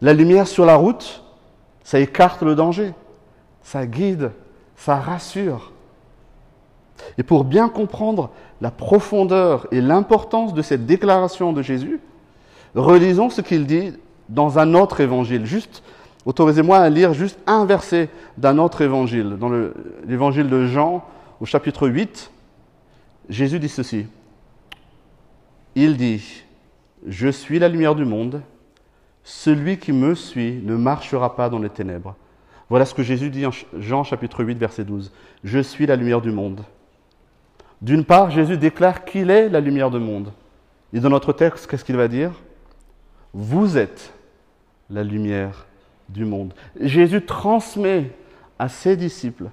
La 0.01 0.13
lumière 0.13 0.47
sur 0.47 0.65
la 0.65 0.75
route, 0.75 1.23
ça 1.83 1.99
écarte 1.99 2.43
le 2.43 2.55
danger, 2.55 2.93
ça 3.63 3.85
guide, 3.85 4.31
ça 4.75 4.97
rassure. 4.97 5.71
Et 7.17 7.23
pour 7.23 7.43
bien 7.43 7.69
comprendre 7.69 8.29
la 8.61 8.71
profondeur 8.71 9.67
et 9.71 9.81
l'importance 9.81 10.53
de 10.53 10.61
cette 10.61 10.85
déclaration 10.85 11.53
de 11.53 11.61
Jésus, 11.61 11.99
relisons 12.75 13.29
ce 13.29 13.41
qu'il 13.41 13.65
dit 13.65 13.93
dans 14.29 14.59
un 14.59 14.73
autre 14.73 15.01
évangile. 15.01 15.45
Juste, 15.45 15.83
autorisez-moi 16.25 16.77
à 16.77 16.89
lire 16.89 17.13
juste 17.13 17.39
un 17.47 17.65
verset 17.65 18.09
d'un 18.37 18.57
autre 18.57 18.81
évangile. 18.81 19.37
Dans 19.39 19.51
l'évangile 20.05 20.49
de 20.49 20.67
Jean, 20.67 21.03
au 21.39 21.45
chapitre 21.45 21.87
8, 21.87 22.31
Jésus 23.29 23.59
dit 23.59 23.69
ceci. 23.69 24.05
Il 25.75 25.97
dit, 25.97 26.43
Je 27.05 27.27
suis 27.27 27.59
la 27.59 27.69
lumière 27.69 27.95
du 27.95 28.05
monde, 28.05 28.41
celui 29.23 29.77
qui 29.77 29.91
me 29.91 30.15
suit 30.15 30.61
ne 30.63 30.75
marchera 30.75 31.35
pas 31.35 31.49
dans 31.49 31.59
les 31.59 31.69
ténèbres. 31.69 32.15
Voilà 32.69 32.85
ce 32.85 32.93
que 32.93 33.03
Jésus 33.03 33.29
dit 33.29 33.45
en 33.45 33.51
Jean 33.77 34.03
chapitre 34.03 34.43
8, 34.43 34.57
verset 34.57 34.83
12. 34.83 35.11
Je 35.43 35.59
suis 35.59 35.85
la 35.85 35.95
lumière 35.95 36.21
du 36.21 36.31
monde. 36.31 36.63
D'une 37.81 38.03
part, 38.03 38.31
Jésus 38.31 38.57
déclare 38.57 39.05
qu'il 39.05 39.29
est 39.29 39.49
la 39.49 39.59
lumière 39.59 39.91
du 39.91 39.99
monde. 39.99 40.33
Et 40.93 40.99
dans 40.99 41.09
notre 41.09 41.33
texte, 41.33 41.67
qu'est-ce 41.67 41.85
qu'il 41.85 41.97
va 41.97 42.07
dire? 42.07 42.31
Vous 43.33 43.77
êtes 43.77 44.13
la 44.89 45.03
lumière 45.03 45.67
du 46.09 46.25
monde. 46.25 46.53
Jésus 46.79 47.23
transmet 47.23 48.11
à 48.57 48.69
ses 48.69 48.97
disciples, 48.97 49.49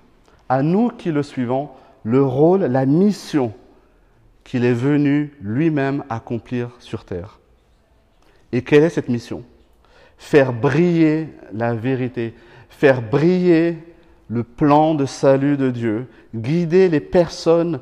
à 0.49 0.63
nous 0.63 0.89
qui 0.89 1.13
le 1.13 1.23
suivons, 1.23 1.69
le 2.05 2.23
rôle, 2.23 2.63
la 2.63 2.87
mission 2.87 3.53
qu'il 4.45 4.65
est 4.65 4.75
venu 4.75 5.33
lui-même 5.41 6.05
accomplir 6.11 6.71
sur 6.79 7.05
terre. 7.05 7.41
Et 8.53 8.63
quelle 8.63 8.85
est 8.85 8.91
cette 8.91 9.09
mission? 9.09 9.43
Faire 10.19 10.53
briller 10.53 11.29
la 11.53 11.75
vérité, 11.75 12.35
faire 12.69 13.03
briller 13.03 13.79
le 14.29 14.45
plan 14.45 14.95
de 14.95 15.07
salut 15.07 15.57
de 15.57 15.71
Dieu, 15.71 16.07
guider 16.35 16.89
les 16.89 17.01
personnes 17.01 17.81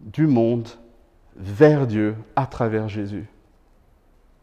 du 0.00 0.26
monde 0.26 0.68
vers 1.36 1.86
Dieu 1.86 2.14
à 2.36 2.46
travers 2.46 2.88
Jésus. 2.88 3.26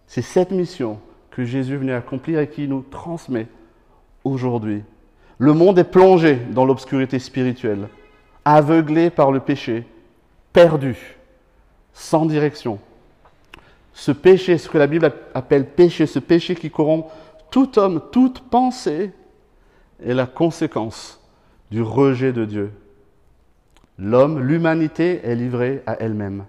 C'est 0.07 0.21
cette 0.21 0.51
mission 0.51 0.99
que 1.31 1.43
Jésus 1.43 1.75
est 1.75 1.77
venu 1.77 1.93
accomplir 1.93 2.39
et 2.39 2.49
qui 2.49 2.67
nous 2.67 2.81
transmet 2.81 3.47
aujourd'hui. 4.23 4.83
Le 5.37 5.53
monde 5.53 5.77
est 5.77 5.83
plongé 5.83 6.35
dans 6.35 6.65
l'obscurité 6.65 7.19
spirituelle, 7.19 7.89
aveuglé 8.43 9.09
par 9.09 9.31
le 9.31 9.39
péché, 9.39 9.85
perdu, 10.51 11.16
sans 11.97 12.27
direction. 12.27 12.79
Ce 13.91 14.11
péché, 14.11 14.59
ce 14.59 14.69
que 14.69 14.77
la 14.77 14.85
Bible 14.85 15.11
appelle 15.33 15.65
péché, 15.65 16.05
ce 16.05 16.19
péché 16.19 16.53
qui 16.53 16.69
corrompt 16.69 17.09
tout 17.49 17.79
homme, 17.79 18.01
toute 18.11 18.41
pensée, 18.41 19.11
est 20.05 20.13
la 20.13 20.27
conséquence 20.27 21.19
du 21.71 21.81
rejet 21.81 22.31
de 22.31 22.45
Dieu 22.45 22.71
L'homme, 23.97 24.39
l'humanité 24.43 25.21
est 25.23 25.33
livrée 25.33 25.81
à 25.87 25.95
elle-même. 25.99 26.45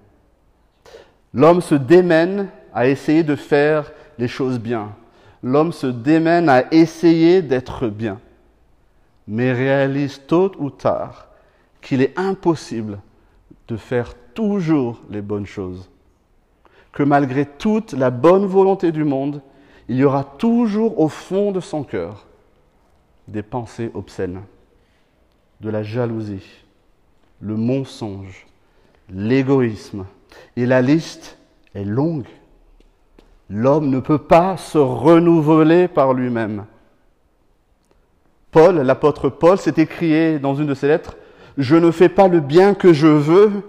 L'homme 1.32 1.62
se 1.62 1.74
démène 1.74 2.48
à 2.74 2.88
essayer 2.88 3.22
de 3.22 3.36
faire 3.36 3.90
les 4.18 4.28
choses 4.28 4.60
bien. 4.60 4.94
L'homme 5.42 5.72
se 5.72 5.86
démène 5.86 6.50
à 6.50 6.70
essayer 6.74 7.40
d'être 7.40 7.88
bien, 7.88 8.20
mais 9.26 9.52
réalise 9.52 10.20
tôt 10.26 10.52
ou 10.58 10.68
tard 10.68 11.28
qu'il 11.80 12.02
est 12.02 12.18
impossible 12.18 12.98
de 13.68 13.78
faire 13.78 14.12
toujours 14.38 15.00
les 15.10 15.20
bonnes 15.20 15.46
choses. 15.46 15.90
Que 16.92 17.02
malgré 17.02 17.44
toute 17.44 17.92
la 17.92 18.10
bonne 18.10 18.46
volonté 18.46 18.92
du 18.92 19.02
monde, 19.02 19.42
il 19.88 19.96
y 19.96 20.04
aura 20.04 20.22
toujours 20.22 21.00
au 21.00 21.08
fond 21.08 21.50
de 21.50 21.58
son 21.58 21.82
cœur 21.82 22.24
des 23.26 23.42
pensées 23.42 23.90
obscènes, 23.94 24.42
de 25.60 25.70
la 25.70 25.82
jalousie, 25.82 26.64
le 27.40 27.56
mensonge, 27.56 28.46
l'égoïsme. 29.10 30.06
Et 30.56 30.66
la 30.66 30.82
liste 30.82 31.36
est 31.74 31.82
longue. 31.84 32.28
L'homme 33.50 33.90
ne 33.90 33.98
peut 33.98 34.18
pas 34.18 34.56
se 34.56 34.78
renouveler 34.78 35.88
par 35.88 36.14
lui-même. 36.14 36.64
Paul, 38.52 38.76
l'apôtre 38.82 39.30
Paul, 39.30 39.58
s'est 39.58 39.82
écrié 39.82 40.38
dans 40.38 40.54
une 40.54 40.68
de 40.68 40.74
ses 40.74 40.86
lettres, 40.86 41.16
Je 41.56 41.74
ne 41.74 41.90
fais 41.90 42.08
pas 42.08 42.28
le 42.28 42.38
bien 42.38 42.74
que 42.74 42.92
je 42.92 43.08
veux, 43.08 43.64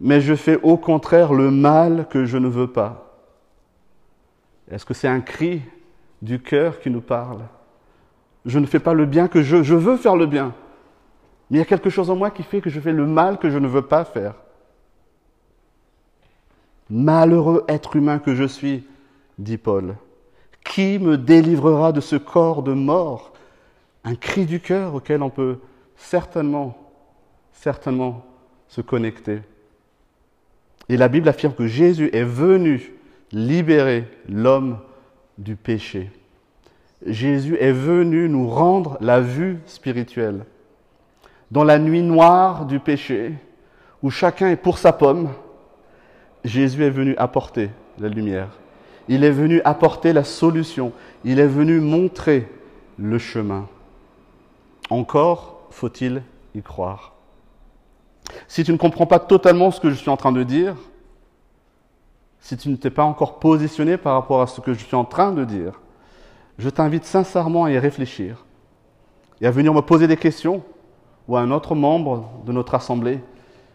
mais 0.00 0.20
je 0.20 0.34
fais 0.34 0.60
au 0.62 0.76
contraire 0.76 1.32
le 1.32 1.50
mal 1.50 2.06
que 2.10 2.24
je 2.24 2.38
ne 2.38 2.48
veux 2.48 2.66
pas. 2.66 3.18
Est-ce 4.70 4.84
que 4.84 4.94
c'est 4.94 5.08
un 5.08 5.20
cri 5.20 5.62
du 6.22 6.40
cœur 6.40 6.80
qui 6.80 6.90
nous 6.90 7.00
parle? 7.00 7.42
Je 8.46 8.58
ne 8.58 8.66
fais 8.66 8.78
pas 8.78 8.94
le 8.94 9.06
bien 9.06 9.28
que 9.28 9.42
je, 9.42 9.56
veux 9.56 9.96
faire 9.96 10.16
le 10.16 10.26
bien, 10.26 10.54
mais 11.50 11.58
il 11.58 11.60
y 11.60 11.62
a 11.62 11.66
quelque 11.66 11.90
chose 11.90 12.10
en 12.10 12.16
moi 12.16 12.30
qui 12.30 12.42
fait 12.42 12.60
que 12.60 12.70
je 12.70 12.80
fais 12.80 12.92
le 12.92 13.06
mal 13.06 13.38
que 13.38 13.50
je 13.50 13.58
ne 13.58 13.66
veux 13.66 13.82
pas 13.82 14.04
faire. 14.04 14.34
Malheureux 16.90 17.64
être 17.68 17.96
humain 17.96 18.18
que 18.18 18.34
je 18.34 18.44
suis, 18.44 18.86
dit 19.38 19.56
Paul. 19.56 19.96
Qui 20.64 20.98
me 20.98 21.16
délivrera 21.16 21.92
de 21.92 22.00
ce 22.00 22.16
corps 22.16 22.62
de 22.62 22.72
mort? 22.72 23.32
Un 24.04 24.14
cri 24.14 24.44
du 24.44 24.60
cœur 24.60 24.94
auquel 24.94 25.22
on 25.22 25.30
peut 25.30 25.58
certainement, 25.96 26.76
certainement 27.52 28.24
se 28.68 28.80
connecter. 28.80 29.40
Et 30.88 30.96
la 30.96 31.08
Bible 31.08 31.28
affirme 31.28 31.54
que 31.54 31.66
Jésus 31.66 32.10
est 32.12 32.24
venu 32.24 32.92
libérer 33.32 34.06
l'homme 34.28 34.78
du 35.38 35.56
péché. 35.56 36.10
Jésus 37.06 37.56
est 37.58 37.72
venu 37.72 38.28
nous 38.28 38.48
rendre 38.48 38.96
la 39.00 39.20
vue 39.20 39.58
spirituelle 39.66 40.44
dans 41.54 41.64
la 41.64 41.78
nuit 41.78 42.02
noire 42.02 42.66
du 42.66 42.80
péché, 42.80 43.32
où 44.02 44.10
chacun 44.10 44.50
est 44.50 44.56
pour 44.56 44.78
sa 44.78 44.92
pomme, 44.92 45.30
Jésus 46.44 46.82
est 46.84 46.90
venu 46.90 47.14
apporter 47.16 47.70
la 47.98 48.08
lumière. 48.08 48.48
Il 49.08 49.22
est 49.22 49.30
venu 49.30 49.60
apporter 49.64 50.12
la 50.12 50.24
solution. 50.24 50.92
Il 51.24 51.38
est 51.38 51.46
venu 51.46 51.78
montrer 51.80 52.48
le 52.98 53.18
chemin. 53.18 53.68
Encore 54.90 55.68
faut-il 55.70 56.22
y 56.54 56.62
croire. 56.62 57.13
Si 58.48 58.64
tu 58.64 58.72
ne 58.72 58.76
comprends 58.76 59.06
pas 59.06 59.18
totalement 59.18 59.70
ce 59.70 59.80
que 59.80 59.90
je 59.90 59.94
suis 59.94 60.10
en 60.10 60.16
train 60.16 60.32
de 60.32 60.42
dire, 60.42 60.76
si 62.40 62.56
tu 62.56 62.68
ne 62.68 62.76
t'es 62.76 62.90
pas 62.90 63.04
encore 63.04 63.38
positionné 63.38 63.96
par 63.96 64.14
rapport 64.14 64.42
à 64.42 64.46
ce 64.46 64.60
que 64.60 64.74
je 64.74 64.84
suis 64.84 64.96
en 64.96 65.04
train 65.04 65.32
de 65.32 65.44
dire, 65.44 65.80
je 66.58 66.68
t'invite 66.68 67.04
sincèrement 67.04 67.64
à 67.64 67.70
y 67.70 67.78
réfléchir 67.78 68.44
et 69.40 69.46
à 69.46 69.50
venir 69.50 69.72
me 69.74 69.80
poser 69.80 70.06
des 70.06 70.16
questions 70.16 70.62
ou 71.26 71.36
à 71.36 71.40
un 71.40 71.50
autre 71.50 71.74
membre 71.74 72.30
de 72.44 72.52
notre 72.52 72.74
assemblée, 72.74 73.20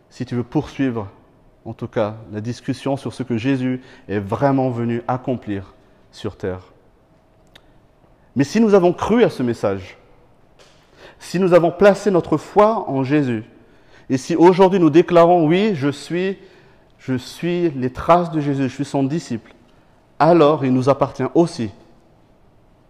si 0.10 0.26
tu 0.26 0.36
veux 0.36 0.44
poursuivre, 0.44 1.08
en 1.66 1.74
tout 1.74 1.88
cas, 1.88 2.16
la 2.32 2.42
discussion 2.42 2.96
sur 2.96 3.14
ce 3.14 3.24
que 3.24 3.38
Jésus 3.38 3.82
est 4.08 4.20
vraiment 4.20 4.70
venu 4.70 5.04
accomplir 5.08 5.74
sur 6.12 6.38
terre. 6.38 6.62
Mais 8.36 8.44
si 8.44 8.62
nous 8.62 8.74
avons 8.74 8.94
cru 8.94 9.24
à 9.24 9.30
ce 9.30 9.44
message, 9.44 9.98
si 11.20 11.40
nous 11.40 11.54
avons 11.54 11.72
placé 11.72 12.12
notre 12.12 12.38
foi 12.38 12.90
en 12.90 13.04
Jésus, 13.04 13.44
et 14.10 14.18
si 14.18 14.36
aujourd'hui 14.36 14.80
nous 14.80 14.90
déclarons 14.90 15.48
oui, 15.48 15.72
je 15.76 15.90
suis, 15.90 16.38
je 16.98 17.16
suis 17.16 17.70
les 17.72 17.92
traces 17.92 18.32
de 18.32 18.42
Jésus, 18.42 18.64
je 18.64 18.74
suis 18.74 18.86
son 18.86 19.04
disciple, 19.04 19.54
alors 20.18 20.66
il 20.66 20.74
nous 20.74 20.90
appartient 20.90 21.24
aussi 21.36 21.70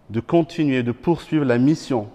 de 0.08 0.20
continuer, 0.20 0.82
de 0.82 0.92
poursuivre 0.92 1.44
la 1.44 1.58
mission 1.58 2.08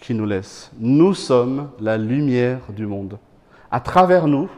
qui 0.00 0.14
nous 0.14 0.26
laisse. 0.26 0.72
Nous 0.78 1.14
sommes 1.14 1.70
la 1.80 1.96
lumière 1.96 2.60
du 2.70 2.86
monde. 2.86 3.18
À 3.70 3.80
travers 3.80 4.26
nous, 4.26 4.50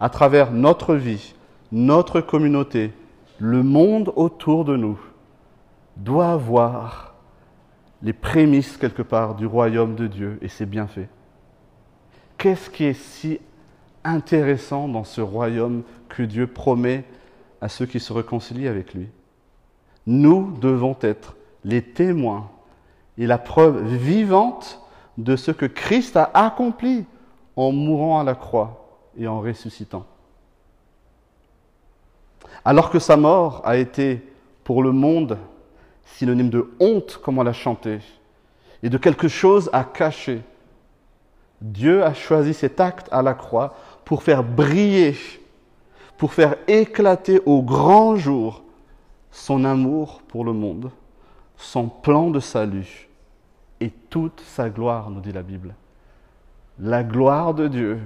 à 0.00 0.08
travers 0.08 0.50
notre 0.50 0.94
vie, 0.94 1.34
notre 1.72 2.20
communauté, 2.20 2.92
le 3.38 3.62
monde 3.62 4.12
autour 4.16 4.64
de 4.64 4.76
nous 4.76 4.98
doit 5.96 6.36
voir 6.36 7.14
les 8.02 8.12
prémices 8.12 8.76
quelque 8.76 9.02
part 9.02 9.34
du 9.34 9.46
royaume 9.46 9.94
de 9.94 10.06
Dieu 10.06 10.38
et 10.40 10.48
ses 10.48 10.66
bienfaits. 10.66 11.08
Qu'est-ce 12.40 12.70
qui 12.70 12.84
est 12.84 12.94
si 12.94 13.38
intéressant 14.02 14.88
dans 14.88 15.04
ce 15.04 15.20
royaume 15.20 15.82
que 16.08 16.22
Dieu 16.22 16.46
promet 16.46 17.04
à 17.60 17.68
ceux 17.68 17.84
qui 17.84 18.00
se 18.00 18.14
réconcilient 18.14 18.66
avec 18.66 18.94
lui? 18.94 19.08
Nous 20.06 20.56
devons 20.58 20.96
être 21.02 21.36
les 21.64 21.82
témoins 21.82 22.50
et 23.18 23.26
la 23.26 23.36
preuve 23.36 23.84
vivante 23.84 24.80
de 25.18 25.36
ce 25.36 25.50
que 25.50 25.66
Christ 25.66 26.16
a 26.16 26.30
accompli 26.32 27.04
en 27.56 27.72
mourant 27.72 28.18
à 28.18 28.24
la 28.24 28.34
croix 28.34 28.88
et 29.18 29.28
en 29.28 29.42
ressuscitant. 29.42 30.06
Alors 32.64 32.88
que 32.88 33.00
sa 33.00 33.18
mort 33.18 33.60
a 33.66 33.76
été 33.76 34.26
pour 34.64 34.82
le 34.82 34.92
monde 34.92 35.36
synonyme 36.06 36.48
de 36.48 36.70
honte, 36.80 37.20
comme 37.22 37.36
on 37.36 37.42
l'a 37.42 37.52
chanté, 37.52 37.98
et 38.82 38.88
de 38.88 38.96
quelque 38.96 39.28
chose 39.28 39.68
à 39.74 39.84
cacher, 39.84 40.40
Dieu 41.60 42.02
a 42.04 42.14
choisi 42.14 42.54
cet 42.54 42.80
acte 42.80 43.08
à 43.12 43.22
la 43.22 43.34
croix 43.34 43.74
pour 44.04 44.22
faire 44.22 44.42
briller, 44.42 45.16
pour 46.16 46.32
faire 46.32 46.56
éclater 46.68 47.40
au 47.46 47.62
grand 47.62 48.16
jour 48.16 48.62
son 49.30 49.64
amour 49.64 50.22
pour 50.28 50.44
le 50.44 50.52
monde, 50.52 50.90
son 51.56 51.88
plan 51.88 52.30
de 52.30 52.40
salut 52.40 53.08
et 53.80 53.90
toute 53.90 54.40
sa 54.40 54.68
gloire, 54.70 55.10
nous 55.10 55.20
dit 55.20 55.32
la 55.32 55.42
Bible. 55.42 55.74
La 56.78 57.02
gloire 57.02 57.54
de 57.54 57.68
Dieu, 57.68 58.00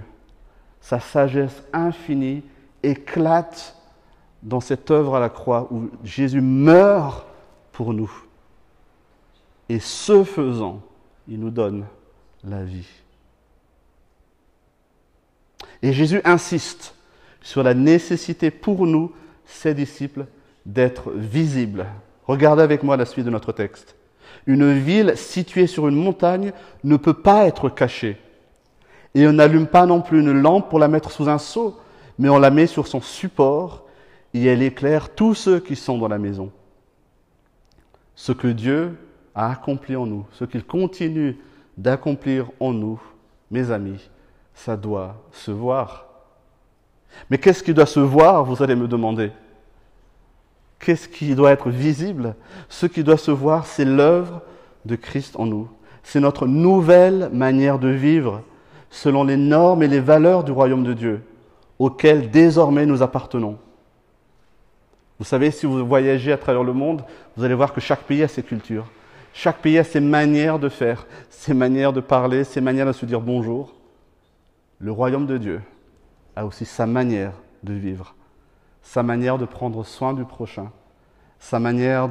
sa 0.80 1.00
sagesse 1.00 1.62
infinie 1.72 2.42
éclate 2.82 3.76
dans 4.42 4.60
cette 4.60 4.90
œuvre 4.90 5.16
à 5.16 5.20
la 5.20 5.30
croix 5.30 5.68
où 5.70 5.90
Jésus 6.04 6.40
meurt 6.40 7.26
pour 7.72 7.94
nous. 7.94 8.12
Et 9.68 9.80
ce 9.80 10.22
faisant, 10.24 10.80
il 11.26 11.40
nous 11.40 11.50
donne 11.50 11.86
la 12.44 12.62
vie. 12.62 12.86
Et 15.84 15.92
Jésus 15.92 16.22
insiste 16.24 16.94
sur 17.42 17.62
la 17.62 17.74
nécessité 17.74 18.50
pour 18.50 18.86
nous, 18.86 19.12
ses 19.44 19.74
disciples, 19.74 20.24
d'être 20.64 21.10
visibles. 21.10 21.84
Regardez 22.26 22.62
avec 22.62 22.82
moi 22.82 22.96
la 22.96 23.04
suite 23.04 23.26
de 23.26 23.30
notre 23.30 23.52
texte. 23.52 23.94
Une 24.46 24.72
ville 24.72 25.12
située 25.14 25.66
sur 25.66 25.86
une 25.86 26.02
montagne 26.02 26.54
ne 26.84 26.96
peut 26.96 27.12
pas 27.12 27.44
être 27.44 27.68
cachée. 27.68 28.16
Et 29.14 29.26
on 29.26 29.34
n'allume 29.34 29.66
pas 29.66 29.84
non 29.84 30.00
plus 30.00 30.20
une 30.20 30.32
lampe 30.32 30.70
pour 30.70 30.78
la 30.78 30.88
mettre 30.88 31.10
sous 31.10 31.28
un 31.28 31.36
seau, 31.36 31.78
mais 32.18 32.30
on 32.30 32.38
la 32.38 32.50
met 32.50 32.66
sur 32.66 32.86
son 32.86 33.02
support 33.02 33.84
et 34.32 34.42
elle 34.46 34.62
éclaire 34.62 35.14
tous 35.14 35.34
ceux 35.34 35.60
qui 35.60 35.76
sont 35.76 35.98
dans 35.98 36.08
la 36.08 36.18
maison. 36.18 36.50
Ce 38.14 38.32
que 38.32 38.48
Dieu 38.48 38.96
a 39.34 39.52
accompli 39.52 39.96
en 39.96 40.06
nous, 40.06 40.24
ce 40.32 40.46
qu'il 40.46 40.64
continue 40.64 41.36
d'accomplir 41.76 42.50
en 42.58 42.72
nous, 42.72 43.02
mes 43.50 43.70
amis, 43.70 44.08
ça 44.54 44.76
doit 44.76 45.16
se 45.32 45.50
voir. 45.50 46.06
Mais 47.30 47.38
qu'est-ce 47.38 47.62
qui 47.62 47.74
doit 47.74 47.86
se 47.86 48.00
voir, 48.00 48.44
vous 48.44 48.62
allez 48.62 48.74
me 48.74 48.88
demander? 48.88 49.30
Qu'est-ce 50.78 51.08
qui 51.08 51.34
doit 51.34 51.52
être 51.52 51.70
visible? 51.70 52.34
Ce 52.68 52.86
qui 52.86 53.04
doit 53.04 53.16
se 53.16 53.30
voir, 53.30 53.66
c'est 53.66 53.84
l'œuvre 53.84 54.42
de 54.84 54.96
Christ 54.96 55.36
en 55.36 55.46
nous. 55.46 55.68
C'est 56.02 56.20
notre 56.20 56.46
nouvelle 56.46 57.30
manière 57.32 57.78
de 57.78 57.88
vivre 57.88 58.42
selon 58.90 59.24
les 59.24 59.36
normes 59.36 59.82
et 59.82 59.88
les 59.88 60.00
valeurs 60.00 60.44
du 60.44 60.52
royaume 60.52 60.84
de 60.84 60.92
Dieu, 60.92 61.22
auxquelles 61.78 62.30
désormais 62.30 62.86
nous 62.86 63.02
appartenons. 63.02 63.58
Vous 65.18 65.24
savez, 65.24 65.50
si 65.50 65.66
vous 65.66 65.86
voyagez 65.86 66.32
à 66.32 66.38
travers 66.38 66.62
le 66.62 66.72
monde, 66.72 67.04
vous 67.36 67.44
allez 67.44 67.54
voir 67.54 67.72
que 67.72 67.80
chaque 67.80 68.02
pays 68.02 68.22
a 68.22 68.28
ses 68.28 68.42
cultures. 68.42 68.86
Chaque 69.32 69.58
pays 69.58 69.78
a 69.78 69.84
ses 69.84 70.00
manières 70.00 70.58
de 70.58 70.68
faire, 70.68 71.06
ses 71.30 71.54
manières 71.54 71.92
de 71.92 72.00
parler, 72.00 72.44
ses 72.44 72.60
manières 72.60 72.86
de 72.86 72.92
se 72.92 73.06
dire 73.06 73.20
bonjour 73.20 73.72
le 74.84 74.92
royaume 74.92 75.24
de 75.24 75.38
Dieu 75.38 75.62
a 76.36 76.44
aussi 76.44 76.66
sa 76.66 76.84
manière 76.84 77.32
de 77.62 77.72
vivre, 77.72 78.14
sa 78.82 79.02
manière 79.02 79.38
de 79.38 79.46
prendre 79.46 79.82
soin 79.82 80.12
du 80.12 80.26
prochain, 80.26 80.70
sa 81.38 81.58
manière 81.58 82.06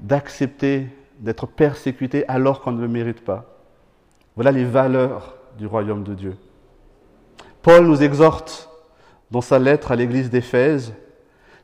d'accepter 0.00 0.86
d'être 1.18 1.46
persécuté 1.46 2.26
alors 2.26 2.62
qu'on 2.62 2.72
ne 2.72 2.80
le 2.80 2.88
mérite 2.88 3.22
pas. 3.22 3.44
Voilà 4.34 4.50
les 4.50 4.64
valeurs 4.64 5.36
du 5.58 5.66
royaume 5.66 6.04
de 6.04 6.14
Dieu. 6.14 6.36
Paul 7.60 7.84
nous 7.86 8.02
exhorte 8.02 8.70
dans 9.30 9.42
sa 9.42 9.58
lettre 9.58 9.92
à 9.92 9.96
l'église 9.96 10.30
d'Éphèse, 10.30 10.94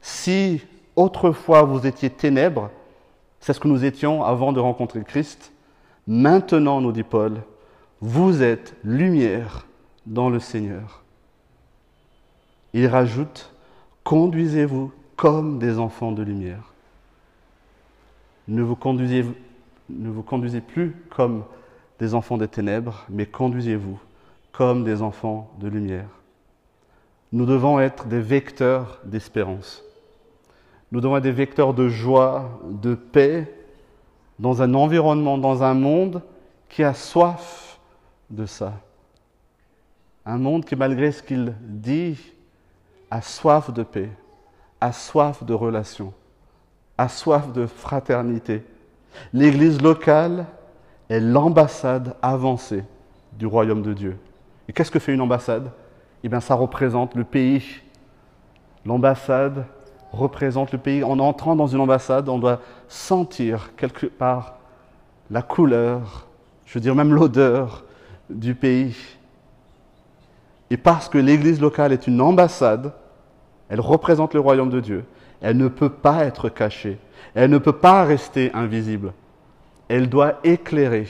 si 0.02 0.62
autrefois 0.96 1.62
vous 1.62 1.86
étiez 1.86 2.10
ténèbres, 2.10 2.70
c'est 3.40 3.54
ce 3.54 3.60
que 3.60 3.68
nous 3.68 3.86
étions 3.86 4.22
avant 4.22 4.52
de 4.52 4.60
rencontrer 4.60 5.02
Christ, 5.02 5.50
maintenant, 6.06 6.82
nous 6.82 6.92
dit 6.92 7.04
Paul, 7.04 7.40
vous 8.02 8.42
êtes 8.42 8.76
lumière 8.84 9.64
dans 10.06 10.28
le 10.28 10.40
Seigneur. 10.40 11.02
Il 12.72 12.86
rajoute, 12.86 13.52
conduisez-vous 14.04 14.92
comme 15.16 15.58
des 15.58 15.78
enfants 15.78 16.12
de 16.12 16.22
lumière. 16.22 16.72
Ne 18.48 18.62
vous, 18.62 18.74
conduisez, 18.74 19.24
plus 20.60 20.96
comme 21.10 21.44
des 21.98 22.14
enfants 22.14 22.36
des 22.36 22.48
ténèbres, 22.48 23.04
mais 23.08 23.26
conduisez-vous 23.26 23.98
comme 24.52 24.84
des 24.84 25.02
enfants 25.02 25.50
de 25.60 25.68
lumière. 25.68 26.08
Nous 27.32 27.46
devons 27.46 27.78
être 27.78 28.06
des 28.06 28.20
vecteurs 28.20 28.98
d'espérance. 29.04 29.84
Nous 30.90 31.00
devons 31.00 31.16
être 31.16 31.22
des 31.22 31.30
vecteurs 31.30 31.74
de 31.74 31.88
joie, 31.88 32.60
de 32.64 32.94
paix, 32.94 33.54
dans 34.40 34.62
un 34.62 34.74
environnement, 34.74 35.38
dans 35.38 35.62
un 35.62 35.74
monde 35.74 36.22
qui 36.68 36.82
a 36.82 36.94
soif 36.94 37.78
de 38.30 38.46
ça. 38.46 38.72
Un 40.26 40.38
monde 40.38 40.64
qui, 40.64 40.76
malgré 40.76 41.12
ce 41.12 41.22
qu'il 41.22 41.54
dit, 41.62 42.18
a 43.10 43.22
soif 43.22 43.72
de 43.72 43.82
paix, 43.82 44.10
a 44.80 44.92
soif 44.92 45.44
de 45.44 45.54
relations, 45.54 46.12
a 46.98 47.08
soif 47.08 47.52
de 47.52 47.66
fraternité. 47.66 48.62
L'Église 49.32 49.80
locale 49.80 50.46
est 51.08 51.20
l'ambassade 51.20 52.14
avancée 52.22 52.84
du 53.32 53.46
royaume 53.46 53.82
de 53.82 53.92
Dieu. 53.92 54.18
Et 54.68 54.72
qu'est-ce 54.72 54.90
que 54.90 54.98
fait 54.98 55.14
une 55.14 55.20
ambassade? 55.20 55.70
Eh 56.22 56.28
bien, 56.28 56.40
ça 56.40 56.54
représente 56.54 57.14
le 57.14 57.24
pays. 57.24 57.80
L'ambassade 58.84 59.64
représente 60.12 60.72
le 60.72 60.78
pays. 60.78 61.02
En 61.02 61.18
entrant 61.18 61.56
dans 61.56 61.66
une 61.66 61.80
ambassade, 61.80 62.28
on 62.28 62.38
doit 62.38 62.60
sentir 62.88 63.74
quelque 63.76 64.06
part 64.06 64.54
la 65.30 65.42
couleur, 65.42 66.26
je 66.66 66.74
veux 66.74 66.80
dire 66.80 66.94
même 66.94 67.14
l'odeur 67.14 67.84
du 68.28 68.54
pays. 68.54 68.96
Et 70.70 70.76
parce 70.76 71.08
que 71.08 71.18
l'Église 71.18 71.60
locale 71.60 71.92
est 71.92 72.06
une 72.06 72.20
ambassade, 72.20 72.92
elle 73.68 73.80
représente 73.80 74.34
le 74.34 74.40
royaume 74.40 74.70
de 74.70 74.80
Dieu, 74.80 75.04
elle 75.40 75.56
ne 75.56 75.68
peut 75.68 75.90
pas 75.90 76.24
être 76.24 76.48
cachée, 76.48 76.98
elle 77.34 77.50
ne 77.50 77.58
peut 77.58 77.72
pas 77.72 78.04
rester 78.04 78.50
invisible. 78.54 79.12
Elle 79.88 80.08
doit 80.08 80.38
éclairer, 80.44 81.08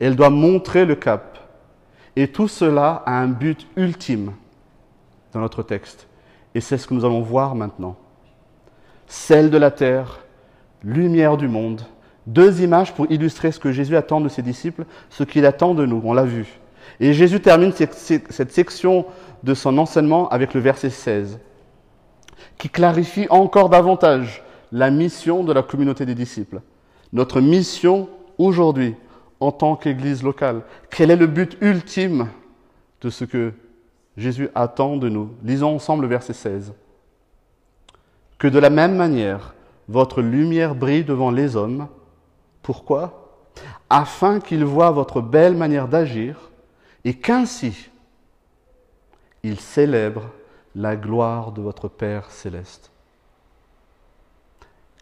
elle 0.00 0.16
doit 0.16 0.30
montrer 0.30 0.84
le 0.84 0.96
cap. 0.96 1.38
Et 2.16 2.28
tout 2.28 2.48
cela 2.48 3.02
a 3.06 3.12
un 3.12 3.28
but 3.28 3.66
ultime 3.76 4.32
dans 5.32 5.40
notre 5.40 5.62
texte. 5.62 6.08
Et 6.54 6.60
c'est 6.60 6.78
ce 6.78 6.86
que 6.86 6.94
nous 6.94 7.04
allons 7.04 7.20
voir 7.20 7.54
maintenant. 7.54 7.96
Celle 9.06 9.50
de 9.50 9.58
la 9.58 9.70
terre, 9.70 10.20
lumière 10.82 11.36
du 11.36 11.46
monde. 11.46 11.82
Deux 12.26 12.62
images 12.62 12.92
pour 12.94 13.10
illustrer 13.10 13.52
ce 13.52 13.60
que 13.60 13.70
Jésus 13.70 13.96
attend 13.96 14.20
de 14.20 14.28
ses 14.28 14.42
disciples, 14.42 14.84
ce 15.10 15.22
qu'il 15.22 15.46
attend 15.46 15.74
de 15.74 15.86
nous, 15.86 16.00
on 16.04 16.12
l'a 16.12 16.24
vu. 16.24 16.58
Et 17.00 17.12
Jésus 17.12 17.40
termine 17.40 17.72
cette 17.72 18.52
section 18.52 19.06
de 19.42 19.54
son 19.54 19.78
enseignement 19.78 20.28
avec 20.28 20.54
le 20.54 20.60
verset 20.60 20.90
16, 20.90 21.38
qui 22.58 22.68
clarifie 22.68 23.26
encore 23.30 23.68
davantage 23.68 24.42
la 24.72 24.90
mission 24.90 25.44
de 25.44 25.52
la 25.52 25.62
communauté 25.62 26.06
des 26.06 26.14
disciples. 26.14 26.60
Notre 27.12 27.40
mission 27.40 28.08
aujourd'hui 28.38 28.94
en 29.40 29.52
tant 29.52 29.76
qu'Église 29.76 30.22
locale. 30.22 30.62
Quel 30.90 31.10
est 31.10 31.16
le 31.16 31.26
but 31.26 31.56
ultime 31.60 32.28
de 33.00 33.10
ce 33.10 33.24
que 33.24 33.52
Jésus 34.16 34.48
attend 34.54 34.96
de 34.96 35.08
nous? 35.08 35.30
Lisons 35.44 35.74
ensemble 35.74 36.02
le 36.02 36.08
verset 36.08 36.32
16. 36.32 36.72
Que 38.38 38.48
de 38.48 38.58
la 38.58 38.70
même 38.70 38.96
manière, 38.96 39.54
votre 39.88 40.20
lumière 40.20 40.74
brille 40.74 41.04
devant 41.04 41.30
les 41.30 41.56
hommes. 41.56 41.88
Pourquoi? 42.62 43.42
Afin 43.88 44.40
qu'ils 44.40 44.64
voient 44.64 44.90
votre 44.90 45.20
belle 45.20 45.54
manière 45.54 45.88
d'agir 45.88 46.45
et 47.06 47.14
qu'ainsi 47.14 47.88
ils 49.44 49.60
célèbrent 49.60 50.28
la 50.74 50.96
gloire 50.96 51.52
de 51.52 51.62
votre 51.62 51.86
Père 51.86 52.32
céleste. 52.32 52.90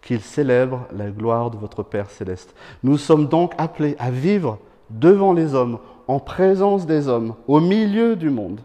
Qu'ils 0.03 0.21
célèbrent 0.21 0.87
la 0.95 1.09
gloire 1.09 1.51
de 1.51 1.57
votre 1.57 1.83
Père 1.83 2.11
céleste. 2.11 2.55
Nous 2.83 2.99
sommes 2.99 3.27
donc 3.27 3.55
appelés 3.57 3.97
à 3.99 4.11
vivre 4.11 4.59
devant 4.91 5.33
les 5.33 5.55
hommes, 5.55 5.79
en 6.07 6.21
présence 6.21 6.85
des 6.85 7.09
hommes, 7.09 7.35
au 7.49 7.59
milieu 7.59 8.17
du 8.17 8.29
monde. 8.29 8.61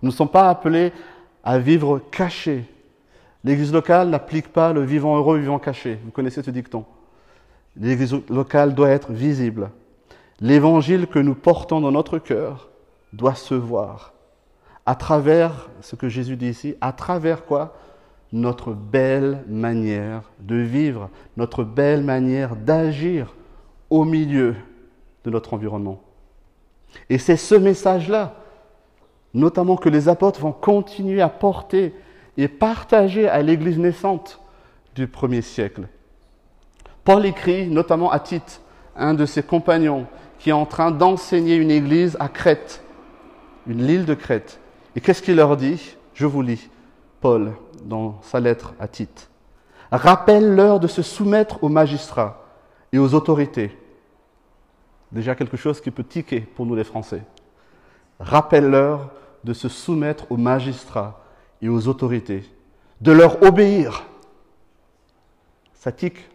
Nous 0.00 0.08
ne 0.08 0.14
sommes 0.14 0.30
pas 0.30 0.48
appelés 0.48 0.94
à 1.44 1.58
vivre 1.58 2.00
cachés. 2.10 2.64
L'Église 3.44 3.72
locale 3.72 4.08
n'applique 4.08 4.50
pas 4.50 4.72
le 4.72 4.82
vivant 4.82 5.14
heureux, 5.18 5.36
vivant 5.36 5.58
caché. 5.58 5.98
Vous 6.06 6.10
connaissez 6.10 6.42
ce 6.42 6.50
dicton. 6.50 6.86
L'Église 7.76 8.14
locale 8.30 8.74
doit 8.74 8.88
être 8.88 9.12
visible. 9.12 9.70
L'évangile 10.40 11.06
que 11.06 11.18
nous 11.18 11.34
portons 11.34 11.82
dans 11.82 11.92
notre 11.92 12.18
cœur 12.18 12.67
doit 13.12 13.34
se 13.34 13.54
voir. 13.54 14.12
À 14.86 14.94
travers 14.94 15.68
ce 15.80 15.96
que 15.96 16.08
Jésus 16.08 16.36
dit 16.36 16.48
ici, 16.48 16.74
à 16.80 16.92
travers 16.92 17.44
quoi? 17.44 17.76
Notre 18.32 18.72
belle 18.72 19.44
manière 19.48 20.22
de 20.40 20.56
vivre, 20.56 21.08
notre 21.36 21.64
belle 21.64 22.02
manière 22.02 22.56
d'agir 22.56 23.34
au 23.90 24.04
milieu 24.04 24.54
de 25.24 25.30
notre 25.30 25.54
environnement. 25.54 26.00
Et 27.08 27.18
c'est 27.18 27.36
ce 27.36 27.54
message-là, 27.54 28.34
notamment 29.34 29.76
que 29.76 29.88
les 29.88 30.08
apôtres 30.08 30.40
vont 30.40 30.52
continuer 30.52 31.20
à 31.20 31.28
porter 31.28 31.94
et 32.36 32.48
partager 32.48 33.28
à 33.28 33.42
l'Église 33.42 33.78
naissante 33.78 34.40
du 34.94 35.06
premier 35.06 35.42
siècle. 35.42 35.88
Paul 37.04 37.24
écrit 37.24 37.68
notamment 37.68 38.10
à 38.10 38.20
Tite, 38.20 38.60
un 38.96 39.14
de 39.14 39.26
ses 39.26 39.42
compagnons, 39.42 40.06
qui 40.38 40.50
est 40.50 40.54
en 40.54 40.66
train 40.66 40.90
d'enseigner 40.90 41.56
une 41.56 41.70
église 41.70 42.16
à 42.20 42.28
Crète, 42.28 42.82
une 43.68 43.80
île 43.88 44.04
de 44.04 44.14
Crète. 44.14 44.58
Et 44.96 45.00
qu'est-ce 45.00 45.22
qu'il 45.22 45.36
leur 45.36 45.56
dit? 45.56 45.96
Je 46.14 46.26
vous 46.26 46.42
lis, 46.42 46.68
Paul, 47.20 47.52
dans 47.84 48.20
sa 48.22 48.40
lettre 48.40 48.74
à 48.80 48.88
Tite. 48.88 49.30
Rappelle-leur 49.92 50.80
de 50.80 50.88
se 50.88 51.02
soumettre 51.02 51.62
aux 51.62 51.68
magistrats 51.68 52.44
et 52.92 52.98
aux 52.98 53.14
autorités 53.14 53.76
Déjà 55.10 55.34
quelque 55.34 55.56
chose 55.56 55.80
qui 55.80 55.90
peut 55.90 56.04
tiquer 56.04 56.40
pour 56.40 56.66
nous 56.66 56.74
les 56.74 56.84
Français. 56.84 57.22
Rappelle-leur 58.20 59.10
de 59.44 59.52
se 59.54 59.68
soumettre 59.68 60.30
aux 60.30 60.36
magistrats 60.36 61.22
et 61.62 61.68
aux 61.68 61.88
autorités, 61.88 62.44
de 63.00 63.12
leur 63.12 63.42
obéir. 63.42 64.04
Ça 65.74 65.92
tique, 65.92 66.28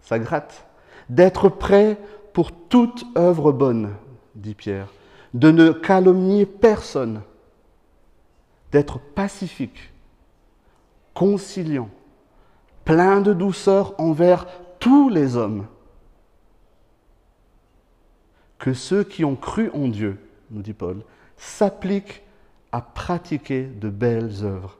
ça 0.00 0.18
gratte. 0.18 0.66
D'être 1.08 1.48
prêt 1.48 1.98
pour 2.32 2.52
toute 2.52 3.04
œuvre 3.16 3.52
bonne, 3.52 3.90
dit 4.34 4.54
Pierre. 4.54 4.88
De 5.34 5.50
ne 5.50 5.70
calomnier 5.70 6.46
personne. 6.46 7.22
D'être 8.70 8.98
pacifique, 8.98 9.92
conciliant, 11.14 11.90
plein 12.84 13.20
de 13.20 13.32
douceur 13.32 13.94
envers 13.98 14.46
tous 14.78 15.08
les 15.08 15.36
hommes 15.36 15.66
que 18.58 18.74
ceux 18.74 19.02
qui 19.02 19.24
ont 19.24 19.34
cru 19.34 19.70
en 19.74 19.88
Dieu, 19.88 20.18
nous 20.52 20.62
dit 20.62 20.72
Paul, 20.72 21.02
s'appliquent 21.36 22.22
à 22.70 22.80
pratiquer 22.80 23.64
de 23.64 23.90
belles 23.90 24.44
œuvres. 24.44 24.78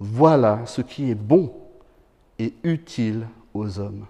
Voilà 0.00 0.64
ce 0.64 0.80
qui 0.80 1.10
est 1.10 1.14
bon 1.14 1.54
et 2.38 2.54
utile 2.64 3.28
aux 3.52 3.78
hommes. 3.78 4.06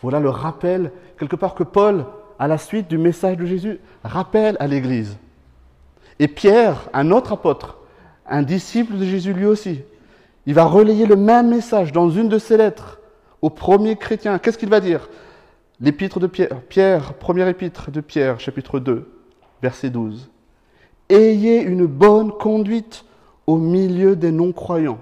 Voilà 0.00 0.20
le 0.20 0.30
rappel, 0.30 0.90
quelque 1.18 1.36
part, 1.36 1.54
que 1.54 1.64
Paul, 1.64 2.06
à 2.44 2.46
la 2.46 2.58
suite 2.58 2.88
du 2.88 2.98
message 2.98 3.38
de 3.38 3.46
Jésus, 3.46 3.80
rappelle 4.02 4.58
à 4.60 4.66
l'Église. 4.66 5.16
Et 6.18 6.28
Pierre, 6.28 6.90
un 6.92 7.10
autre 7.10 7.32
apôtre, 7.32 7.78
un 8.26 8.42
disciple 8.42 8.98
de 8.98 9.04
Jésus 9.06 9.32
lui 9.32 9.46
aussi, 9.46 9.80
il 10.44 10.52
va 10.52 10.66
relayer 10.66 11.06
le 11.06 11.16
même 11.16 11.48
message 11.48 11.90
dans 11.90 12.10
une 12.10 12.28
de 12.28 12.38
ses 12.38 12.58
lettres 12.58 13.00
aux 13.40 13.48
premiers 13.48 13.96
chrétiens. 13.96 14.38
Qu'est-ce 14.38 14.58
qu'il 14.58 14.68
va 14.68 14.80
dire? 14.80 15.08
L'épître 15.80 16.20
de 16.20 16.26
Pierre, 16.26 16.60
Pierre, 16.68 17.14
première 17.14 17.48
épître 17.48 17.90
de 17.90 18.02
Pierre, 18.02 18.38
chapitre 18.40 18.78
2, 18.78 19.10
verset 19.62 19.88
12. 19.88 20.30
Ayez 21.08 21.62
une 21.62 21.86
bonne 21.86 22.30
conduite 22.30 23.06
au 23.46 23.56
milieu 23.56 24.16
des 24.16 24.32
non-croyants, 24.32 25.00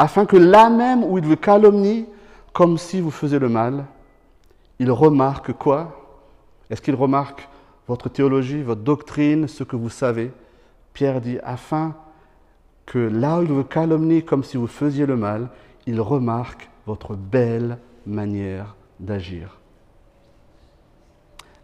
afin 0.00 0.26
que 0.26 0.36
là 0.36 0.68
même 0.68 1.04
où 1.04 1.16
ils 1.16 1.24
vous 1.24 1.36
calomnient, 1.36 2.06
comme 2.52 2.76
si 2.76 3.00
vous 3.00 3.12
faisiez 3.12 3.38
le 3.38 3.48
mal, 3.48 3.84
ils 4.80 4.90
remarquent 4.90 5.52
quoi? 5.52 5.94
Est-ce 6.70 6.82
qu'ils 6.82 6.94
remarquent 6.94 7.48
votre 7.86 8.08
théologie, 8.08 8.62
votre 8.62 8.82
doctrine, 8.82 9.48
ce 9.48 9.64
que 9.64 9.76
vous 9.76 9.90
savez 9.90 10.30
Pierre 10.92 11.20
dit, 11.20 11.38
afin 11.44 11.94
que 12.86 12.98
là 12.98 13.38
où 13.38 13.42
ils 13.42 13.52
vous 13.52 13.64
calomnient 13.64 14.22
comme 14.22 14.42
si 14.42 14.56
vous 14.56 14.66
faisiez 14.66 15.06
le 15.06 15.16
mal, 15.16 15.48
ils 15.86 16.00
remarquent 16.00 16.68
votre 16.86 17.14
belle 17.14 17.78
manière 18.06 18.74
d'agir. 18.98 19.58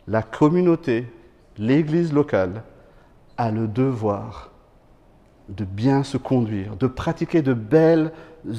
La 0.07 0.23
communauté, 0.23 1.07
l'Église 1.59 2.13
locale, 2.13 2.63
a 3.37 3.51
le 3.51 3.67
devoir 3.67 4.51
de 5.49 5.65
bien 5.65 6.05
se 6.05 6.17
conduire, 6.17 6.77
de 6.77 6.87
pratiquer 6.87 7.43
de 7.43 7.55
belles 7.55 8.13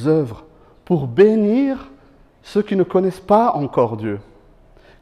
œuvres 0.06 0.46
pour 0.84 1.08
bénir 1.08 1.90
ceux 2.44 2.62
qui 2.62 2.76
ne 2.76 2.84
connaissent 2.84 3.20
pas 3.20 3.54
encore 3.54 3.98
Dieu, 3.98 4.20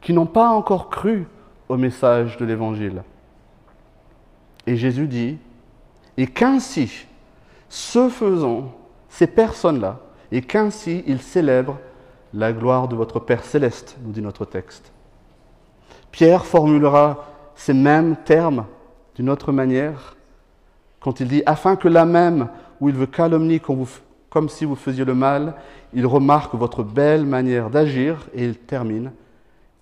qui 0.03 0.13
n'ont 0.13 0.27
pas 0.27 0.49
encore 0.49 0.89
cru 0.89 1.25
au 1.69 1.77
message 1.77 2.37
de 2.37 2.45
l'Évangile. 2.45 3.03
Et 4.67 4.75
Jésus 4.75 5.07
dit, 5.07 5.37
et 6.17 6.27
qu'ainsi, 6.27 7.07
ce 7.69 8.09
faisant, 8.09 8.73
ces 9.09 9.27
personnes-là, 9.27 9.99
et 10.31 10.41
qu'ainsi 10.41 11.03
ils 11.07 11.21
célèbrent 11.21 11.79
la 12.33 12.51
gloire 12.51 12.87
de 12.87 12.95
votre 12.95 13.19
Père 13.19 13.43
céleste, 13.43 13.97
nous 14.03 14.11
dit 14.11 14.21
notre 14.21 14.45
texte. 14.45 14.91
Pierre 16.11 16.45
formulera 16.45 17.25
ces 17.55 17.73
mêmes 17.73 18.17
termes 18.25 18.65
d'une 19.15 19.29
autre 19.29 19.51
manière 19.51 20.15
quand 20.99 21.19
il 21.19 21.27
dit 21.27 21.43
Afin 21.45 21.75
que 21.75 21.87
là 21.87 22.05
même 22.05 22.49
où 22.79 22.89
il 22.89 22.95
veut 22.95 23.07
calomnier 23.07 23.61
comme 24.29 24.49
si 24.49 24.65
vous 24.65 24.75
faisiez 24.75 25.05
le 25.05 25.15
mal, 25.15 25.55
il 25.93 26.05
remarque 26.05 26.55
votre 26.55 26.83
belle 26.83 27.25
manière 27.25 27.69
d'agir, 27.69 28.27
et 28.33 28.43
il 28.43 28.57
termine 28.57 29.11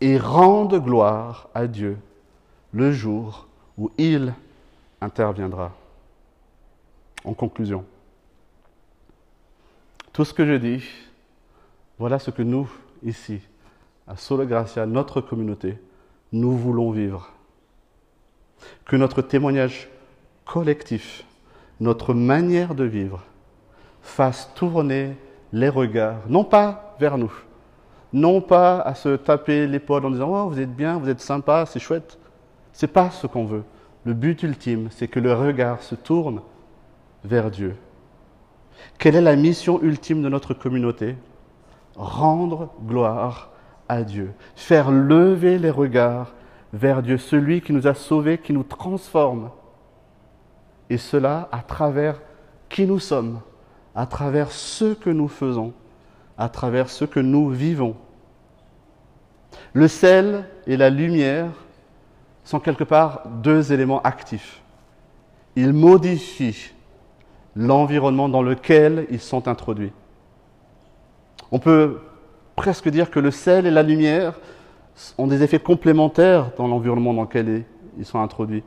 Et 0.02 0.18
rende 0.18 0.84
gloire 0.84 1.48
à 1.54 1.68
Dieu 1.68 1.98
le 2.74 2.92
jour 2.92 3.48
où 3.78 3.92
il 3.98 4.34
interviendra. 5.00 5.72
En 7.24 7.34
conclusion, 7.34 7.86
tout 10.12 10.26
ce 10.26 10.34
que 10.34 10.46
je 10.46 10.54
dis, 10.54 10.84
voilà 12.00 12.18
ce 12.18 12.32
que 12.32 12.42
nous, 12.42 12.70
ici, 13.04 13.42
à 14.08 14.18
Solo 14.18 14.46
Gracia, 14.46 14.86
notre 14.88 15.22
communauté, 15.22 15.78
nous 16.32 16.58
voulons 16.58 16.92
vivre. 16.92 17.32
Que 18.86 18.96
notre 18.96 19.22
témoignage 19.22 19.88
collectif, 20.46 21.24
notre 21.80 22.14
manière 22.14 22.74
de 22.74 22.84
vivre, 22.84 23.24
fasse 24.02 24.52
tourner 24.56 25.16
les 25.54 25.70
regards, 25.70 26.22
non 26.28 26.44
pas 26.44 26.96
vers 27.00 27.18
nous, 27.18 27.32
non 28.14 28.42
pas 28.42 28.80
à 28.82 28.94
se 28.96 29.16
taper 29.16 29.68
l'épaule 29.68 30.06
en 30.06 30.12
disant 30.12 30.30
Oh, 30.32 30.50
vous 30.50 30.60
êtes 30.60 30.76
bien, 30.76 30.98
vous 30.98 31.10
êtes 31.10 31.22
sympa, 31.22 31.66
c'est 31.66 31.80
chouette. 31.80 32.18
C'est 32.74 32.88
pas 32.88 33.10
ce 33.10 33.28
qu'on 33.28 33.46
veut. 33.46 33.64
Le 34.04 34.14
but 34.14 34.42
ultime, 34.44 34.88
c'est 34.92 35.08
que 35.08 35.20
le 35.20 35.34
regard 35.34 35.82
se 35.82 35.96
tourne 35.96 36.42
vers 37.24 37.52
Dieu. 37.52 37.76
Quelle 38.98 39.16
est 39.16 39.22
la 39.22 39.36
mission 39.36 39.82
ultime 39.82 40.22
de 40.22 40.30
notre 40.30 40.54
communauté? 40.54 41.16
Rendre 41.96 42.70
gloire 42.86 43.52
à 43.88 44.04
Dieu, 44.04 44.32
faire 44.56 44.90
lever 44.90 45.60
les 45.60 45.70
regards 45.70 46.34
vers 46.74 47.04
Dieu, 47.04 47.18
celui 47.18 47.62
qui 47.62 47.74
nous 47.74 47.88
a 47.88 47.94
sauvés, 47.94 48.38
qui 48.38 48.54
nous 48.54 48.64
transforme. 48.64 49.52
Et 50.90 50.98
cela 50.98 51.50
à 51.52 51.60
travers 51.60 52.22
qui 52.70 52.86
nous 52.86 53.00
sommes, 53.00 53.42
à 53.94 54.06
travers 54.06 54.52
ce 54.52 54.94
que 54.94 55.10
nous 55.10 55.28
faisons, 55.28 55.74
à 56.42 56.50
travers 56.50 56.90
ce 56.90 57.06
que 57.06 57.20
nous 57.20 57.50
vivons. 57.50 57.96
Le 59.74 59.88
sel 59.88 60.46
et 60.66 60.76
la 60.76 60.90
lumière 60.90 61.52
sont 62.44 62.60
quelque 62.60 62.84
part 62.84 63.22
deux 63.44 63.72
éléments 63.72 64.02
actifs. 64.02 64.60
Ils 65.56 65.72
modifient 65.72 66.72
l'environnement 67.56 68.28
dans 68.28 68.42
lequel 68.42 69.06
ils 69.12 69.20
sont 69.20 69.48
introduits. 69.48 69.92
On 71.52 71.60
peut 71.60 72.00
presque 72.56 72.90
dire 72.90 73.12
que 73.12 73.20
le 73.20 73.30
sel 73.30 73.68
et 73.68 73.72
la 73.72 73.84
lumière 73.84 74.34
ont 75.20 75.28
des 75.28 75.44
effets 75.44 75.60
complémentaires 75.60 76.50
dans 76.58 76.68
l'environnement 76.68 77.14
dans 77.14 77.24
lequel 77.24 77.66
ils 78.00 78.06
sont 78.06 78.20
introduits. 78.20 78.64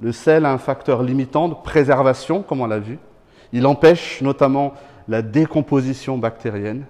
Le 0.00 0.10
sel 0.10 0.46
a 0.46 0.52
un 0.52 0.58
facteur 0.58 1.02
limitant 1.02 1.50
de 1.50 1.54
préservation, 1.54 2.42
comme 2.42 2.62
on 2.62 2.66
l'a 2.66 2.78
vu. 2.78 2.98
Il 3.52 3.66
empêche 3.66 4.22
notamment 4.22 4.72
la 5.06 5.20
décomposition 5.20 6.16
bactérienne. 6.16 6.86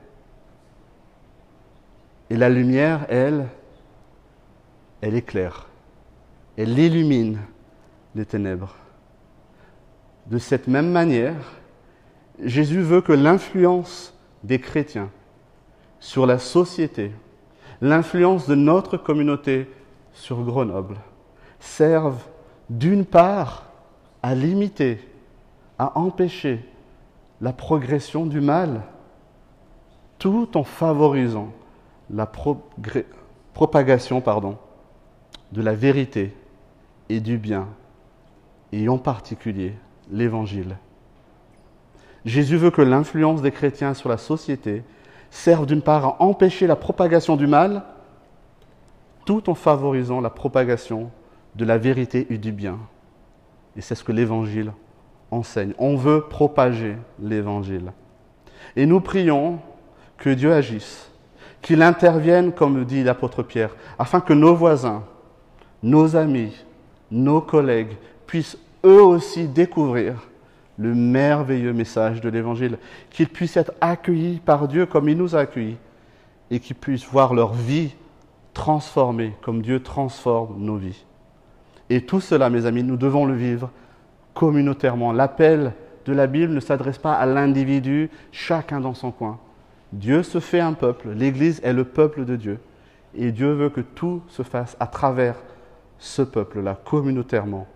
Et 2.35 2.37
la 2.37 2.49
lumière, 2.49 3.07
elle, 3.11 3.47
elle 5.01 5.15
éclaire, 5.15 5.69
elle 6.57 6.77
illumine 6.77 7.39
les 8.17 8.27
ténèbres. 8.27 8.75
De 10.27 10.39
cette 10.39 10.67
même 10.67 10.91
manière, 10.91 11.53
Jésus 12.43 12.81
veut 12.81 13.03
que 13.03 13.13
l'influence 13.13 14.19
des 14.43 14.59
chrétiens 14.59 15.11
sur 16.01 16.27
la 16.27 16.41
société, 16.41 17.13
l'influence 17.81 18.49
de 18.49 18.57
notre 18.57 18.97
communauté 18.97 19.71
sur 20.13 20.43
Grenoble, 20.43 20.97
serve 21.61 22.21
d'une 22.69 23.05
part 23.05 23.67
à 24.25 24.35
limiter, 24.35 24.99
à 25.79 25.97
empêcher 25.97 26.69
la 27.41 27.53
progression 27.53 28.27
du 28.27 28.41
mal, 28.41 28.83
tout 30.19 30.57
en 30.57 30.65
favorisant 30.65 31.53
la 32.11 32.31
propagation 33.55 34.21
pardon, 34.21 34.59
de 35.53 35.63
la 35.63 35.75
vérité 35.75 36.35
et 37.09 37.21
du 37.21 37.39
bien, 37.39 37.69
et 38.73 38.89
en 38.89 38.99
particulier 38.99 39.75
l'Évangile. 40.11 40.77
Jésus 42.25 42.57
veut 42.57 42.71
que 42.71 42.83
l'influence 42.83 43.43
des 43.43 43.53
chrétiens 43.53 43.95
sur 43.95 44.09
la 44.09 44.17
société 44.17 44.83
serve 45.31 45.67
d'une 45.67 45.83
part 45.83 46.05
à 46.05 46.23
empêcher 46.23 46.67
la 46.67 46.77
propagation 46.77 47.37
du 47.37 47.47
mal, 47.47 47.83
tout 49.25 49.51
en 49.51 49.55
favorisant 49.55 50.21
la 50.21 50.31
propagation 50.31 51.11
de 51.55 51.65
la 51.65 51.79
vérité 51.79 52.27
et 52.31 52.39
du 52.39 52.53
bien. 52.53 52.79
Et 53.77 53.81
c'est 53.81 53.95
ce 53.95 54.05
que 54.05 54.13
l'Évangile 54.13 54.73
enseigne. 55.31 55.75
On 55.79 55.97
veut 55.97 56.23
propager 56.23 56.97
l'Évangile. 57.21 57.93
Et 58.77 58.87
nous 58.87 59.01
prions 59.01 59.59
que 60.17 60.31
Dieu 60.31 60.53
agisse, 60.53 61.11
qu'il 61.65 61.81
intervienne, 61.81 62.53
comme 62.53 62.85
dit 62.85 63.03
l'apôtre 63.03 63.43
Pierre, 63.43 63.75
afin 63.99 64.21
que 64.21 64.35
nos 64.35 64.55
voisins, 64.55 65.03
nos 65.83 66.15
amis, 66.15 66.55
nos 67.11 67.41
collègues 67.41 67.97
puissent 68.27 68.59
eux 68.85 69.03
aussi 69.03 69.49
découvrir 69.49 70.29
le 70.77 70.95
merveilleux 70.95 71.73
message 71.73 72.21
de 72.21 72.29
l'Évangile, 72.29 72.77
qu'ils 73.09 73.31
puissent 73.31 73.57
être 73.57 73.73
accueillis 73.81 74.43
par 74.45 74.69
Dieu 74.69 74.85
comme 74.85 75.09
il 75.09 75.17
nous 75.17 75.35
a 75.35 75.41
accueillis, 75.41 75.79
et 76.51 76.61
qu'ils 76.61 76.77
puissent 76.77 77.07
voir 77.07 77.33
leur 77.33 77.55
vie 77.55 77.95
transformée 78.53 79.33
comme 79.41 79.63
Dieu 79.63 79.83
transforme 79.83 80.57
nos 80.59 80.77
vies. 80.77 81.07
Et 81.89 82.03
tout 82.03 82.21
cela, 82.21 82.51
mes 82.51 82.67
amis, 82.67 82.83
nous 82.83 82.99
devons 82.99 83.25
le 83.25 83.35
vivre 83.35 83.71
communautairement. 84.35 85.13
L'appel 85.13 85.73
de 86.05 86.13
la 86.13 86.27
Bible 86.27 86.53
ne 86.53 86.61
s'adresse 86.61 86.99
pas 86.99 87.15
à 87.15 87.25
l'individu, 87.25 88.11
chacun 88.33 88.81
dans 88.81 88.95
son 88.95 89.11
coin. 89.13 89.39
Dieu 89.95 90.25
se 90.25 90.41
fait 90.41 90.59
un 90.59 90.73
peuple, 90.73 91.11
l'Église 91.11 91.61
est 91.63 91.73
le 91.73 91.85
peuple 91.85 92.25
de 92.25 92.35
Dieu, 92.35 92.59
et 93.15 93.31
Dieu 93.31 93.53
veut 93.53 93.71
que 93.71 93.81
tout 93.81 94.23
se 94.27 94.43
fasse 94.43 94.77
à 94.81 94.89
travers 94.89 95.37
ce 95.99 96.23
peuple-là, 96.23 96.81
communautairement. 96.85 97.69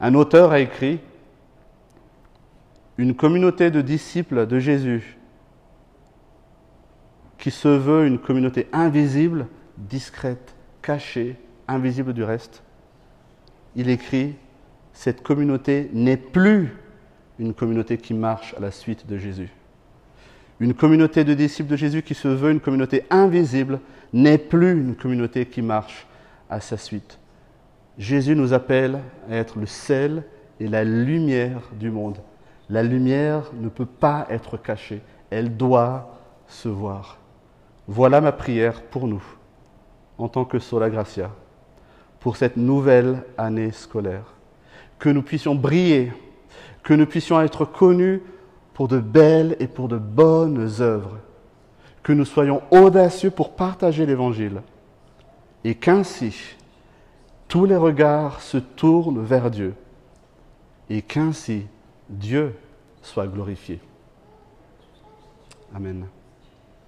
Un 0.00 0.14
auteur 0.14 0.52
a 0.52 0.60
écrit 0.60 1.00
une 2.96 3.14
communauté 3.14 3.70
de 3.70 3.82
disciples 3.82 4.46
de 4.46 4.58
Jésus 4.58 5.18
qui 7.36 7.50
se 7.50 7.68
veut 7.68 8.06
une 8.06 8.18
communauté 8.18 8.66
invisible, 8.72 9.48
discrète, 9.76 10.54
cachée, 10.80 11.36
invisible 11.68 12.14
du 12.14 12.24
reste. 12.24 12.62
Il 13.76 13.90
écrit, 13.90 14.34
cette 14.94 15.22
communauté 15.22 15.90
n'est 15.92 16.16
plus 16.16 16.74
une 17.38 17.52
communauté 17.52 17.98
qui 17.98 18.14
marche 18.14 18.54
à 18.56 18.60
la 18.60 18.70
suite 18.70 19.06
de 19.06 19.18
Jésus. 19.18 19.50
Une 20.60 20.74
communauté 20.74 21.24
de 21.24 21.32
disciples 21.32 21.70
de 21.70 21.76
Jésus 21.76 22.02
qui 22.02 22.14
se 22.14 22.28
veut 22.28 22.50
une 22.50 22.60
communauté 22.60 23.04
invisible 23.08 23.80
n'est 24.12 24.36
plus 24.36 24.72
une 24.72 24.94
communauté 24.94 25.46
qui 25.46 25.62
marche 25.62 26.06
à 26.50 26.60
sa 26.60 26.76
suite. 26.76 27.18
Jésus 27.96 28.36
nous 28.36 28.52
appelle 28.52 29.00
à 29.30 29.36
être 29.36 29.58
le 29.58 29.64
sel 29.64 30.22
et 30.60 30.68
la 30.68 30.84
lumière 30.84 31.62
du 31.78 31.90
monde. 31.90 32.18
La 32.68 32.82
lumière 32.82 33.50
ne 33.54 33.70
peut 33.70 33.86
pas 33.86 34.26
être 34.28 34.58
cachée, 34.58 35.00
elle 35.30 35.56
doit 35.56 36.18
se 36.46 36.68
voir. 36.68 37.18
Voilà 37.88 38.20
ma 38.20 38.32
prière 38.32 38.82
pour 38.82 39.08
nous, 39.08 39.22
en 40.18 40.28
tant 40.28 40.44
que 40.44 40.58
Sola 40.58 40.90
Gracia, 40.90 41.30
pour 42.20 42.36
cette 42.36 42.58
nouvelle 42.58 43.24
année 43.38 43.72
scolaire. 43.72 44.34
Que 44.98 45.08
nous 45.08 45.22
puissions 45.22 45.54
briller, 45.54 46.12
que 46.82 46.92
nous 46.92 47.06
puissions 47.06 47.40
être 47.40 47.64
connus 47.64 48.20
pour 48.80 48.88
de 48.88 48.98
belles 48.98 49.56
et 49.60 49.66
pour 49.66 49.88
de 49.88 49.98
bonnes 49.98 50.70
œuvres, 50.80 51.18
que 52.02 52.14
nous 52.14 52.24
soyons 52.24 52.62
audacieux 52.70 53.30
pour 53.30 53.52
partager 53.52 54.06
l'Évangile, 54.06 54.62
et 55.64 55.74
qu'ainsi 55.74 56.56
tous 57.46 57.66
les 57.66 57.76
regards 57.76 58.40
se 58.40 58.56
tournent 58.56 59.22
vers 59.22 59.50
Dieu, 59.50 59.74
et 60.88 61.02
qu'ainsi 61.02 61.66
Dieu 62.08 62.56
soit 63.02 63.26
glorifié. 63.26 63.80
Amen. 65.74 66.06